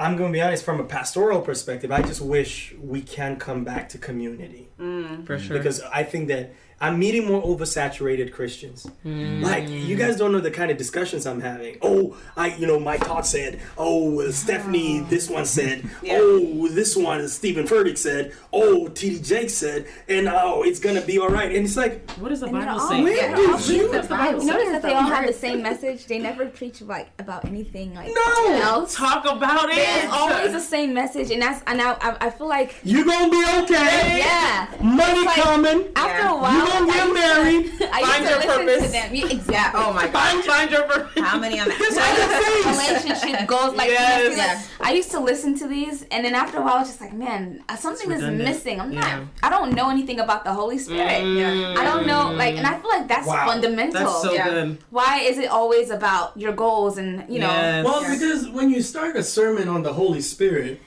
I'm 0.00 0.16
going 0.16 0.32
to 0.32 0.36
be 0.36 0.40
honest 0.40 0.64
from 0.64 0.80
a 0.80 0.84
pastoral 0.84 1.42
perspective. 1.42 1.92
I 1.92 2.00
just 2.00 2.22
wish 2.22 2.74
we 2.80 3.02
can 3.02 3.36
come 3.36 3.64
back 3.64 3.90
to 3.90 3.98
community 3.98 4.70
mm. 4.80 5.26
for 5.26 5.38
sure 5.38 5.58
because 5.58 5.82
I 5.82 6.04
think 6.04 6.28
that 6.28 6.54
I'm 6.82 6.98
meeting 6.98 7.26
more 7.26 7.42
oversaturated 7.42 8.32
Christians. 8.32 8.86
Like 9.04 9.68
you 9.68 9.96
guys 9.96 10.16
don't 10.16 10.32
know 10.32 10.40
the 10.40 10.50
kind 10.50 10.70
of 10.70 10.78
discussions 10.78 11.26
I'm 11.26 11.40
having. 11.40 11.76
Oh, 11.82 12.16
I 12.36 12.54
you 12.56 12.66
know 12.66 12.80
my 12.80 12.96
talk 12.96 13.24
said. 13.26 13.60
Oh, 13.76 14.20
uh, 14.20 14.32
Stephanie, 14.32 15.00
this 15.00 15.28
one 15.28 15.44
said. 15.44 15.88
Yeah. 16.02 16.18
Oh, 16.20 16.68
this 16.68 16.96
one 16.96 17.28
Stephen 17.28 17.66
Furtick 17.66 17.98
said. 17.98 18.32
Oh, 18.52 18.88
TD 18.90 19.26
Jakes 19.26 19.52
said. 19.54 19.86
And 20.08 20.28
oh, 20.28 20.62
it's 20.62 20.80
gonna 20.80 21.02
be 21.02 21.18
all 21.18 21.28
right. 21.28 21.54
And 21.54 21.66
it's 21.66 21.76
like, 21.76 22.10
what 22.12 22.30
does 22.30 22.40
the 22.40 22.46
And 22.46 22.54
bible 22.56 22.80
all- 22.80 22.88
say 22.88 23.02
Where 23.02 23.14
they're 23.16 23.36
did 23.36 23.50
all 23.50 23.60
you- 23.60 23.88
preach 23.88 24.02
the 24.02 24.08
Bible. 24.08 24.40
The 24.40 24.46
Notice 24.46 24.68
that 24.70 24.82
they 24.82 24.94
all 24.94 25.02
have 25.02 25.26
the 25.26 25.32
same 25.34 25.62
message. 25.70 26.06
They 26.06 26.18
never 26.18 26.46
preach 26.46 26.80
like 26.80 27.10
about 27.18 27.44
anything 27.44 27.94
like 27.94 28.08
No! 28.14 28.52
else. 28.62 28.94
talk 28.96 29.24
about 29.26 29.68
it 29.68 29.76
It's 29.78 30.12
always 30.12 30.52
the 30.52 30.60
same 30.60 30.94
message, 30.94 31.30
and 31.30 31.42
that's 31.42 31.62
and 31.66 31.80
I 31.82 31.92
I, 32.00 32.16
I 32.26 32.30
feel 32.30 32.48
like 32.48 32.76
you're 32.82 33.04
gonna 33.04 33.30
be 33.30 33.44
okay. 33.64 34.18
yeah. 34.18 34.66
Money 34.82 35.26
Like, 35.26 35.42
coming. 35.42 35.88
After 35.96 36.22
Yeah. 36.24 36.32
a 36.32 36.40
while, 36.42 36.69
You 36.72 36.86
gonna 36.86 36.92
get 36.92 37.00
I 37.00 37.04
used 37.04 37.08
to- 37.08 37.14
married. 37.14 37.90
Find 38.10 38.24
your 38.28 38.40
purpose. 38.40 38.86
to 38.86 38.92
them. 38.92 39.14
Yeah, 39.14 39.26
Yeah. 39.26 39.32
exactly. 39.36 39.80
Oh 39.84 39.92
my 39.92 40.02
god. 40.08 40.12
find, 40.12 40.44
find 40.44 40.70
your 40.70 40.82
purpose. 40.82 41.22
How 41.28 41.38
many 41.38 41.58
on 41.60 41.68
That's 41.68 41.94
that? 41.96 42.62
all 42.66 42.72
relationship 42.72 43.46
goals. 43.48 43.74
Like, 43.74 43.90
Yes. 43.90 44.32
you 44.32 44.38
like, 44.38 44.88
I 44.88 44.92
used 44.94 45.10
to 45.12 45.20
listen 45.20 45.58
to 45.58 45.68
these, 45.68 46.04
and 46.10 46.24
then 46.24 46.34
after 46.34 46.58
a 46.58 46.62
while, 46.62 46.74
I 46.74 46.78
was 46.80 46.88
just 46.88 47.00
like, 47.00 47.12
man, 47.12 47.62
uh, 47.68 47.76
something 47.76 48.10
is 48.10 48.22
missing. 48.22 48.80
I'm 48.80 48.92
Yeah. 48.92 49.00
not. 49.00 49.22
I 49.42 49.50
don't 49.50 49.74
know 49.74 49.90
anything 49.90 50.20
about 50.20 50.44
the 50.44 50.52
Holy 50.52 50.78
Spirit. 50.78 51.22
Mm. 51.22 51.76
I 51.76 51.84
don't 51.84 52.06
know, 52.06 52.30
like, 52.32 52.56
and 52.56 52.66
I 52.66 52.78
feel 52.78 52.90
like 52.90 53.08
that's 53.08 53.26
Wow. 53.26 53.46
fundamental. 53.46 54.00
That's 54.04 54.22
so 54.22 54.32
Yeah. 54.32 54.48
good. 54.48 54.78
Why 54.90 55.20
is 55.20 55.38
it 55.38 55.48
always 55.50 55.90
about 55.90 56.36
your 56.36 56.52
goals 56.52 56.98
and 56.98 57.24
you 57.28 57.40
know? 57.40 57.48
Yes. 57.48 57.84
Well, 57.84 58.02
Yeah. 58.02 58.12
because 58.14 58.48
when 58.48 58.70
you 58.70 58.82
start 58.82 59.16
a 59.16 59.22
sermon 59.22 59.68
on 59.68 59.82
the 59.82 59.92
Holy 59.92 60.20
Spirit, 60.20 60.80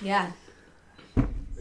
Yeah, 0.00 0.26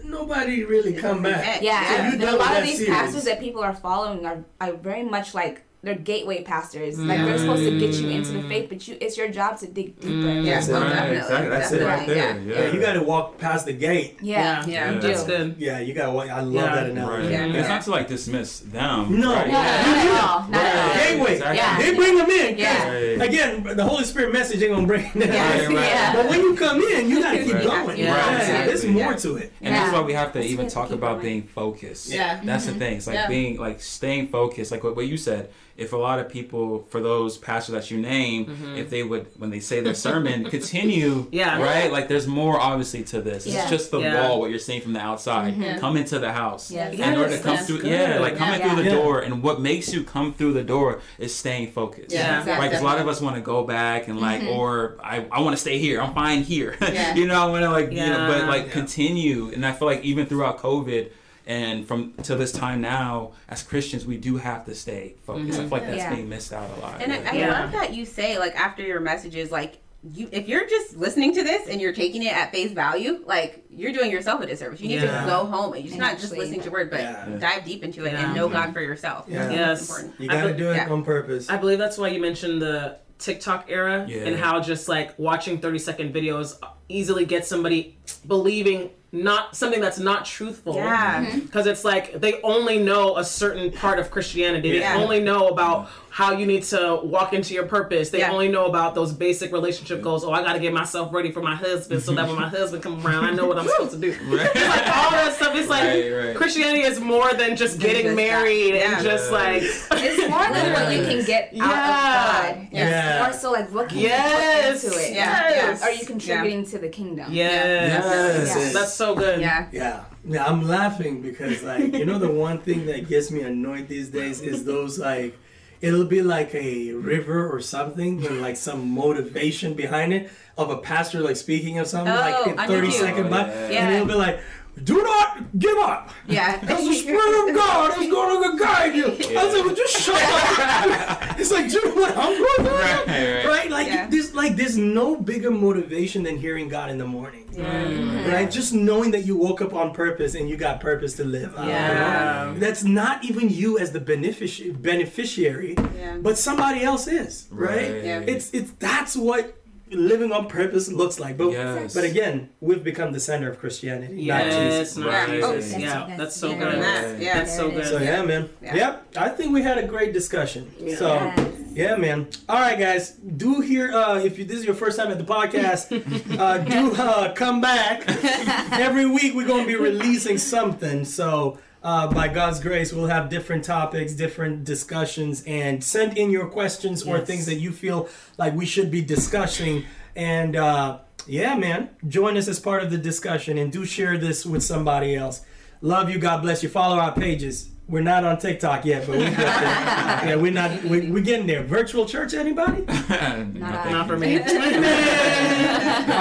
nobody 0.07 0.63
really 0.63 0.93
come 0.93 1.23
back. 1.23 1.61
Yeah, 1.61 1.81
yeah. 1.81 1.87
So 1.89 2.03
you 2.05 2.11
and 2.13 2.23
a 2.23 2.37
lot 2.37 2.57
of 2.57 2.63
these 2.63 2.77
series. 2.77 2.93
pastors 2.93 3.23
that 3.25 3.39
people 3.39 3.61
are 3.61 3.75
following 3.75 4.25
are, 4.25 4.43
are 4.59 4.73
very 4.73 5.03
much 5.03 5.33
like 5.33 5.63
they're 5.83 5.95
gateway 5.95 6.43
pastors. 6.43 6.97
Like 6.99 7.19
they're 7.19 7.35
mm. 7.35 7.39
supposed 7.39 7.63
to 7.63 7.79
get 7.79 7.93
you 7.95 8.09
into 8.09 8.31
the 8.31 8.43
faith, 8.43 8.67
but 8.67 8.87
you 8.87 8.97
it's 8.99 9.15
your 9.15 9.29
job 9.29 9.59
to 9.59 9.67
dig 9.67 9.99
deeper. 9.99 10.11
Mm. 10.11 10.45
Yeah, 10.45 10.55
That's 10.55 10.67
well, 10.69 10.81
Right, 10.81 10.89
definitely. 10.89 11.17
exactly. 11.17 11.49
That's 11.49 11.71
it 11.71 11.85
right 11.85 12.07
definitely, 12.07 12.13
there. 12.15 12.61
yeah. 12.63 12.67
Yeah. 12.67 12.73
you 12.73 12.81
got 12.81 12.93
to 12.93 13.03
walk 13.03 13.37
past 13.37 13.65
the 13.67 13.73
gate. 13.73 14.17
Yeah. 14.21 14.65
Yeah. 14.65 14.91
You 14.91 14.99
That's 14.99 15.23
good. 15.23 15.55
Yeah, 15.59 15.79
you 15.79 15.93
got 15.93 16.07
to 16.07 16.11
walk. 16.11 16.29
I 16.29 16.41
love 16.41 16.53
Yeah. 16.53 16.75
that 16.75 16.89
analogy. 16.89 17.23
Right. 17.23 17.31
Yeah. 17.31 17.43
And 17.43 17.55
It's 17.55 17.69
not 17.69 17.83
to 17.83 17.91
like 17.91 18.07
dismiss 18.07 18.59
them. 18.59 19.19
No. 19.19 19.33
right? 19.33 19.47
No, 19.47 19.53
not 19.53 19.65
at 19.65 20.23
all. 20.23 20.49
Not 20.49 20.65
at 20.65 20.75
all. 20.75 20.87
Right. 20.89 21.09
Gateway. 21.09 21.31
Exactly. 21.33 21.57
Yeah. 21.57 21.77
They 21.77 21.95
bring 21.95 22.17
them 22.17 22.29
in. 22.29 22.47
'cause, 22.47 22.59
Yeah. 22.59 22.89
Right. 22.89 23.21
Again, 23.29 23.63
the 23.77 23.85
Holy 23.85 24.03
Spirit 24.03 24.33
message 24.33 24.61
ain't 24.63 24.73
gonna 24.73 24.87
bring 24.87 25.03
them. 25.13 25.21
Yeah. 25.31 25.57
Right, 25.59 25.67
right. 25.67 25.73
Yeah. 25.75 26.13
But 26.15 26.29
when 26.29 26.41
you 26.41 26.55
come 26.55 26.81
in, 26.81 27.09
you 27.09 27.21
gotta 27.21 27.43
keep 27.43 27.53
Right. 27.53 27.63
going. 27.63 27.97
Yeah. 27.99 28.17
Right. 28.17 28.39
Exactly. 28.41 28.65
There's 28.67 28.85
more 28.85 29.11
Yeah. 29.11 29.17
to 29.17 29.35
it. 29.37 29.53
And 29.61 29.75
that's 29.75 29.93
why 29.93 30.01
we 30.01 30.13
have 30.13 30.33
to 30.33 30.41
even 30.43 30.67
talk 30.67 30.89
about 30.89 31.21
being 31.21 31.43
focused. 31.43 32.09
Yeah. 32.09 32.41
That's 32.43 32.65
the 32.65 32.71
mm-hmm. 32.71 32.79
thing. 32.79 32.97
It's 32.97 33.07
like 33.07 33.29
being 33.29 33.57
like 33.57 33.79
staying 33.79 34.29
focused. 34.29 34.71
Like 34.71 34.83
what, 34.83 34.95
what 34.95 35.05
you 35.07 35.17
said. 35.17 35.49
If 35.77 35.93
a 35.93 35.97
lot 35.97 36.17
of 36.19 36.27
people, 36.27 36.79
for 36.89 36.99
those 36.99 37.37
pastors 37.37 37.73
that 37.73 37.91
you 37.91 37.99
name, 37.99 38.47
mm-hmm. 38.47 38.75
if 38.77 38.89
they 38.89 39.03
would, 39.03 39.27
when 39.37 39.51
they 39.51 39.59
say 39.59 39.79
their 39.79 39.93
sermon, 39.93 40.45
continue, 40.49 41.27
Yeah. 41.31 41.61
right? 41.61 41.91
Like 41.91 42.07
there's 42.07 42.25
more 42.25 42.59
obviously 42.59 43.03
to 43.03 43.21
this. 43.21 43.45
Yeah. 43.45 43.61
It's 43.61 43.69
just 43.69 43.91
the 43.91 43.99
Yeah. 43.99 44.27
wall, 44.27 44.39
what 44.39 44.49
you're 44.49 44.57
seeing 44.59 44.81
from 44.81 44.93
the 44.93 44.99
outside. 44.99 45.53
Mm-hmm. 45.55 45.77
Come 45.79 45.95
into 45.95 46.17
the 46.17 46.31
house. 46.33 46.71
Yes. 46.71 46.95
In 46.95 47.15
order 47.15 47.29
to 47.37 47.43
come 47.43 47.55
that's 47.55 47.67
through, 47.67 47.81
good. 47.81 47.91
yeah, 47.91 48.17
like 48.19 48.37
coming 48.37 48.59
Yeah. 48.59 48.73
through 48.73 48.83
the 48.83 48.89
Yeah. 48.89 48.95
door, 48.95 49.19
and 49.19 49.43
what 49.43 49.61
makes 49.61 49.93
you 49.93 50.03
come 50.03 50.33
through 50.33 50.53
the 50.53 50.63
door 50.63 50.99
is 51.19 51.35
staying 51.35 51.71
focused. 51.71 52.11
Yeah. 52.11 52.39
Exactly. 52.39 52.53
Right, 52.53 52.69
because 52.71 52.81
a 52.81 52.85
lot 52.85 52.99
of 52.99 53.07
us 53.07 53.21
want 53.21 53.35
to 53.35 53.41
go 53.41 53.63
back 53.63 54.07
and 54.07 54.19
like, 54.19 54.41
mm-hmm. 54.41 54.57
or 54.57 54.97
I, 55.03 55.25
I 55.31 55.41
want 55.41 55.55
to 55.55 55.61
stay 55.61 55.77
here. 55.77 56.01
I'm 56.01 56.13
fine 56.13 56.41
here. 56.43 56.75
Yeah. 56.97 57.13
you 57.15 57.27
know, 57.27 57.35
I 57.39 57.45
want 57.51 57.63
to 57.63 57.69
like, 57.69 57.91
you 57.91 57.97
know, 57.99 58.27
but 58.27 58.47
like 58.47 58.65
Yeah. 58.67 58.71
continue. 58.71 59.51
And 59.53 59.63
I 59.65 59.73
feel 59.73 59.87
like 59.87 60.03
even 60.03 60.25
throughout 60.25 60.57
COVID 60.57 61.09
and 61.47 61.87
from 61.87 62.13
to 62.23 62.35
this 62.35 62.51
time 62.51 62.81
now, 62.81 63.31
as 63.47 63.63
Christians, 63.63 64.05
we 64.05 64.17
do 64.17 64.35
have 64.35 64.65
to 64.65 64.75
stay 64.75 65.15
focused. 65.25 65.57
I 65.57 65.61
mm-hmm. 65.61 65.69
feel 65.69 65.79
like 65.79 65.87
that's 65.87 65.97
Yeah. 65.97 66.13
being 66.13 66.29
missed 66.29 66.51
out 66.51 66.69
a 66.77 66.81
lot. 66.81 67.01
And 67.01 67.11
I, 67.13 67.31
I 67.31 67.35
Yeah. 67.37 67.61
love 67.61 67.71
that 67.71 67.93
you 67.93 68.05
say 68.05 68.37
like 68.37 68.55
after 68.55 68.83
your 68.83 68.99
messages, 68.99 69.49
like 69.49 69.79
you 70.03 70.27
if 70.31 70.47
you're 70.47 70.67
just 70.67 70.97
listening 70.97 71.33
to 71.33 71.43
this 71.43 71.69
and 71.69 71.79
you're 71.81 71.93
taking 71.93 72.21
it 72.21 72.33
at 72.33 72.51
face 72.51 72.71
value, 72.73 73.23
like 73.25 73.63
you're 73.69 73.93
doing 73.93 74.11
yourself 74.11 74.41
a 74.41 74.45
disservice. 74.45 74.81
You 74.81 74.89
need 74.89 75.01
Yeah. 75.01 75.21
to 75.21 75.25
go 75.27 75.45
home 75.45 75.73
and 75.73 75.85
you're 75.85 75.97
not 75.97 76.19
just 76.19 76.35
listening 76.35 76.61
to 76.61 76.69
word, 76.69 76.91
but 76.91 76.99
Yeah. 76.99 77.25
dive 77.39 77.63
deep 77.63 77.81
into 77.81 78.03
it 78.05 78.11
Yeah. 78.11 78.25
and 78.25 78.35
know 78.35 78.49
God 78.49 78.73
for 78.73 78.81
yourself. 78.81 79.25
Yeah. 79.29 79.47
That's 79.47 79.55
Yes. 79.55 79.89
important. 79.89 80.13
You 80.19 80.29
I 80.29 80.33
gotta 80.33 80.53
be- 80.53 80.59
do 80.59 80.71
it 80.71 80.75
yeah. 80.75 80.89
on 80.89 81.03
purpose. 81.05 81.49
I 81.49 81.55
believe 81.55 81.79
that's 81.79 81.97
why 81.97 82.09
you 82.09 82.19
mentioned 82.19 82.61
the 82.61 82.97
TikTok 83.19 83.65
era 83.69 84.05
Yeah. 84.07 84.25
and 84.25 84.37
how 84.37 84.59
just 84.59 84.87
like 84.89 85.17
watching 85.17 85.59
30 85.59 85.79
second 85.79 86.13
videos 86.13 86.55
easily 86.89 87.25
gets 87.25 87.47
somebody 87.47 87.97
believing 88.27 88.91
not 89.11 89.55
something 89.55 89.79
that's 89.79 89.99
not 89.99 90.25
truthful. 90.25 90.75
Yeah. 90.75 91.25
Mm-hmm. 91.25 91.39
Because 91.39 91.67
it's 91.67 91.85
like 91.85 92.19
they 92.19 92.41
only 92.41 92.79
know 92.79 93.17
a 93.17 93.23
certain 93.23 93.71
part 93.71 93.99
of 93.99 94.11
Christianity. 94.11 94.79
They 94.79 94.85
only 94.85 95.19
know 95.19 95.47
about 95.47 95.89
how 96.17 96.31
you 96.31 96.47
need 96.47 96.63
to 96.63 96.99
walk 97.03 97.31
into 97.31 97.53
your 97.53 97.67
purpose. 97.67 98.09
They 98.09 98.21
Yeah. 98.21 98.31
only 98.31 98.47
know 98.47 98.65
about 98.65 98.95
those 98.95 99.13
basic 99.13 99.51
relationship 99.53 100.01
goals. 100.01 100.23
Oh, 100.25 100.31
I 100.31 100.41
got 100.41 100.53
to 100.53 100.59
get 100.59 100.73
myself 100.73 101.13
ready 101.13 101.31
for 101.31 101.43
my 101.43 101.53
husband 101.55 102.01
so 102.01 102.11
that 102.13 102.25
when 102.25 102.35
my 102.35 102.47
husband 102.49 102.81
comes 102.81 103.05
around, 103.05 103.23
I 103.23 103.33
know 103.33 103.45
what 103.45 103.59
I'm 103.59 103.67
supposed 103.67 103.91
to 103.91 103.99
do. 103.99 104.09
Right. 104.27 104.49
It's 104.55 104.67
like 104.67 104.87
all 104.97 105.11
that 105.11 105.33
stuff. 105.35 105.53
It's 105.55 105.69
like 105.69 105.83
Right, 105.83 106.09
right. 106.09 106.35
Christianity 106.35 106.81
is 106.85 106.99
more 106.99 107.31
than 107.35 107.55
just 107.55 107.77
getting 107.79 108.05
just 108.05 108.15
married 108.15 108.73
Yeah. 108.73 108.95
and 108.95 109.03
just 109.03 109.31
like. 109.31 109.61
It's 109.61 110.27
more 110.27 110.47
than 110.51 110.73
what 110.73 110.91
you 110.91 111.03
can 111.03 111.23
get 111.23 111.49
out 111.49 111.53
Yeah. 111.53 112.49
of 112.49 112.55
God. 112.55 112.67
Yeah. 112.71 113.23
More 113.23 113.33
so 113.33 113.51
like 113.51 113.71
what 113.71 113.89
can 113.89 113.99
Yes. 113.99 114.83
you 114.83 114.89
put 114.89 114.97
into 114.97 115.07
it? 115.11 115.13
Yeah. 115.13 115.49
Yes. 115.51 115.83
Are 115.83 115.91
you 115.91 116.03
contributing 116.03 116.65
to 116.65 116.79
the 116.79 116.89
kingdom? 116.89 117.27
Yes. 117.31 118.55
Yes. 118.55 118.73
That's 118.73 118.93
so 118.93 119.13
good. 119.13 119.39
Yeah. 119.39 119.67
Yeah. 119.71 119.99
Yeah, 120.27 120.45
I'm 120.47 120.67
laughing 120.67 121.21
because 121.21 121.61
like 121.61 121.93
you 121.93 122.05
know 122.05 122.17
the 122.17 122.27
one 122.31 122.57
thing 122.57 122.87
that 122.87 123.07
gets 123.07 123.29
me 123.29 123.41
annoyed 123.41 123.87
these 123.87 124.09
days 124.09 124.41
is 124.41 124.65
those 124.65 124.97
like 124.97 125.37
it'll 125.81 126.05
be 126.05 126.21
like 126.21 126.53
a 126.55 126.91
river 126.93 127.47
or 127.49 127.59
something 127.61 128.17
with 128.21 128.31
like 128.31 128.55
some 128.57 128.89
motivation 128.89 129.73
behind 129.73 130.13
it 130.13 130.29
of 130.57 130.69
a 130.71 130.77
pastor 130.77 131.19
like 131.19 131.35
speaking 131.35 131.77
of 131.77 131.85
something 131.87 132.11
Oh, 132.11 132.15
like 132.19 132.47
in 132.47 132.59
I'm 132.59 132.67
30 132.67 132.87
with 132.87 132.95
you. 132.95 132.99
second 133.01 133.25
oh, 133.27 133.29
by 133.29 133.47
Yeah. 133.47 133.85
and 133.87 133.95
it'll 133.95 134.07
be 134.07 134.15
like 134.15 134.39
do 134.83 135.01
not 135.03 135.57
give 135.59 135.77
up. 135.77 136.11
Yeah. 136.27 136.59
Because 136.59 136.87
the 136.87 136.93
Spirit 136.93 137.49
of 137.49 137.55
God 137.55 138.01
is 138.01 138.09
going 138.11 138.51
to 138.57 138.63
guide 138.63 138.95
you. 138.95 139.05
I 139.05 139.43
was 139.45 139.53
like, 139.53 139.65
well, 139.65 139.75
just 139.75 139.97
shut 140.01 140.21
up. 140.21 141.39
it's 141.39 141.51
like, 141.51 141.69
dude, 141.71 141.95
what 141.95 142.15
I'm 142.17 142.37
going 142.37 142.55
through. 142.67 142.77
Right, 142.77 143.07
right. 143.07 143.45
Right? 143.45 143.71
Like, 143.71 143.87
Yeah. 143.87 144.07
there's, 144.07 144.33
like, 144.35 144.55
there's 144.55 144.77
no 144.77 145.15
bigger 145.15 145.51
motivation 145.51 146.23
than 146.23 146.37
hearing 146.37 146.67
God 146.69 146.89
in 146.89 146.97
the 146.97 147.05
morning. 147.07 147.45
Mm-hmm. 147.53 148.29
Right? 148.29 148.49
Just 148.51 148.73
knowing 148.73 149.11
that 149.11 149.25
you 149.25 149.35
woke 149.37 149.61
up 149.61 149.73
on 149.73 149.93
purpose 149.93 150.35
and 150.35 150.47
you 150.49 150.57
got 150.57 150.79
purpose 150.79 151.15
to 151.15 151.23
live. 151.23 151.53
Yeah. 151.57 152.51
know. 152.53 152.59
That's 152.59 152.83
not 152.83 153.23
even 153.25 153.49
you 153.49 153.79
as 153.79 153.91
the 153.91 153.99
benefici- 153.99 154.79
beneficiary, 154.79 155.75
Yeah. 155.97 156.17
but 156.21 156.37
somebody 156.37 156.83
else 156.83 157.07
is. 157.07 157.47
Right? 157.51 157.67
Right. 157.91 158.03
Yeah. 158.03 158.19
It's 158.19 158.53
it's 158.53 158.71
that's 158.79 159.15
what 159.15 159.55
living 159.91 160.31
on 160.31 160.47
purpose 160.47 160.91
looks 160.91 161.19
like. 161.19 161.37
But 161.37 161.51
Yes. 161.51 161.93
but 161.93 162.03
again, 162.03 162.49
we've 162.59 162.83
become 162.83 163.11
the 163.13 163.19
center 163.19 163.49
of 163.49 163.59
Christianity, 163.59 164.13
not 164.27 164.45
Yes, 164.45 164.83
Jesus. 164.89 164.97
not 164.97 165.07
Right. 165.13 165.29
Jesus. 165.29 165.43
Oh, 165.45 165.51
that's- 165.53 165.71
yeah, 165.79 165.87
that's- 165.89 166.17
that's 166.17 166.35
so 166.35 166.49
yeah. 166.49 166.59
good. 166.59 166.81
That, 166.81 167.19
yeah. 167.21 167.33
That's 167.37 167.55
so 167.55 167.69
good. 167.71 167.85
So 167.85 167.97
yeah, 167.99 168.21
man. 168.23 168.49
Yeah. 168.61 168.75
Yep. 168.75 169.07
I 169.17 169.29
think 169.29 169.53
we 169.53 169.61
had 169.61 169.77
a 169.77 169.83
great 169.87 170.13
discussion. 170.13 170.71
Yeah. 170.79 170.95
So 170.97 171.07
Yes. 171.13 171.51
yeah, 171.73 171.95
man. 171.95 172.27
All 172.49 172.59
right, 172.59 172.77
guys. 172.77 173.11
Do 173.11 173.61
here 173.61 173.91
uh, 173.93 174.19
if 174.19 174.37
you, 174.37 174.45
this 174.45 174.57
is 174.59 174.65
your 174.65 174.75
first 174.75 174.97
time 174.97 175.09
at 175.11 175.17
the 175.17 175.23
podcast, 175.23 175.91
uh, 176.39 176.57
do 176.59 176.93
uh, 177.01 177.33
come 177.33 177.61
back. 177.61 178.03
Every 178.71 179.05
week 179.05 179.33
we're 179.35 179.47
going 179.47 179.61
to 179.63 179.67
be 179.67 179.75
releasing 179.75 180.37
something. 180.37 181.05
So. 181.05 181.59
Uh, 181.83 182.07
by 182.07 182.27
God's 182.27 182.59
grace, 182.59 182.91
we'll 182.91 183.07
have 183.07 183.29
different 183.29 183.63
topics, 183.63 184.13
different 184.13 184.63
discussions, 184.63 185.43
and 185.45 185.83
send 185.83 186.17
in 186.17 186.31
your 186.31 186.47
questions 186.47 187.03
or 187.03 187.19
things 187.19 187.45
that 187.45 187.55
you 187.55 187.71
feel 187.71 188.09
like 188.37 188.53
we 188.55 188.65
should 188.65 188.91
be 188.91 189.01
discussing. 189.01 189.85
And 190.15 190.55
uh, 190.55 190.99
yeah, 191.27 191.55
man, 191.55 191.89
join 192.07 192.35
us 192.37 192.47
as 192.47 192.59
part 192.59 192.83
of 192.83 192.91
the 192.91 192.97
discussion 192.97 193.57
and 193.57 193.71
do 193.71 193.85
share 193.85 194.17
this 194.17 194.45
with 194.45 194.63
somebody 194.63 195.15
else. 195.15 195.45
Love 195.81 196.09
you. 196.09 196.17
God 196.17 196.41
bless 196.41 196.63
you. 196.63 196.69
Follow 196.69 196.97
our 196.97 197.13
pages. 197.13 197.69
We're 197.87 198.01
not 198.01 198.25
on 198.25 198.37
TikTok 198.37 198.83
yet, 198.83 199.07
but 199.07 199.15
we 199.17 199.23
get 199.23 199.37
there. 199.37 199.45
yeah, 200.27 200.35
we're 200.35 200.51
not. 200.51 200.83
We, 200.83 201.09
we're 201.09 201.23
getting 201.23 201.47
there. 201.47 201.63
Virtual 201.63 202.05
church, 202.05 202.33
anybody? 202.33 202.81
Nothing. 202.85 203.59
Not 203.59 204.07
for 204.07 204.17
me. 204.17 204.39
All 204.39 204.43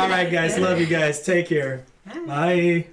right, 0.08 0.28
guys. 0.30 0.58
Love 0.58 0.78
you 0.78 0.86
guys. 0.86 1.22
Take 1.22 1.48
care. 1.48 1.84
Bye. 2.26 2.86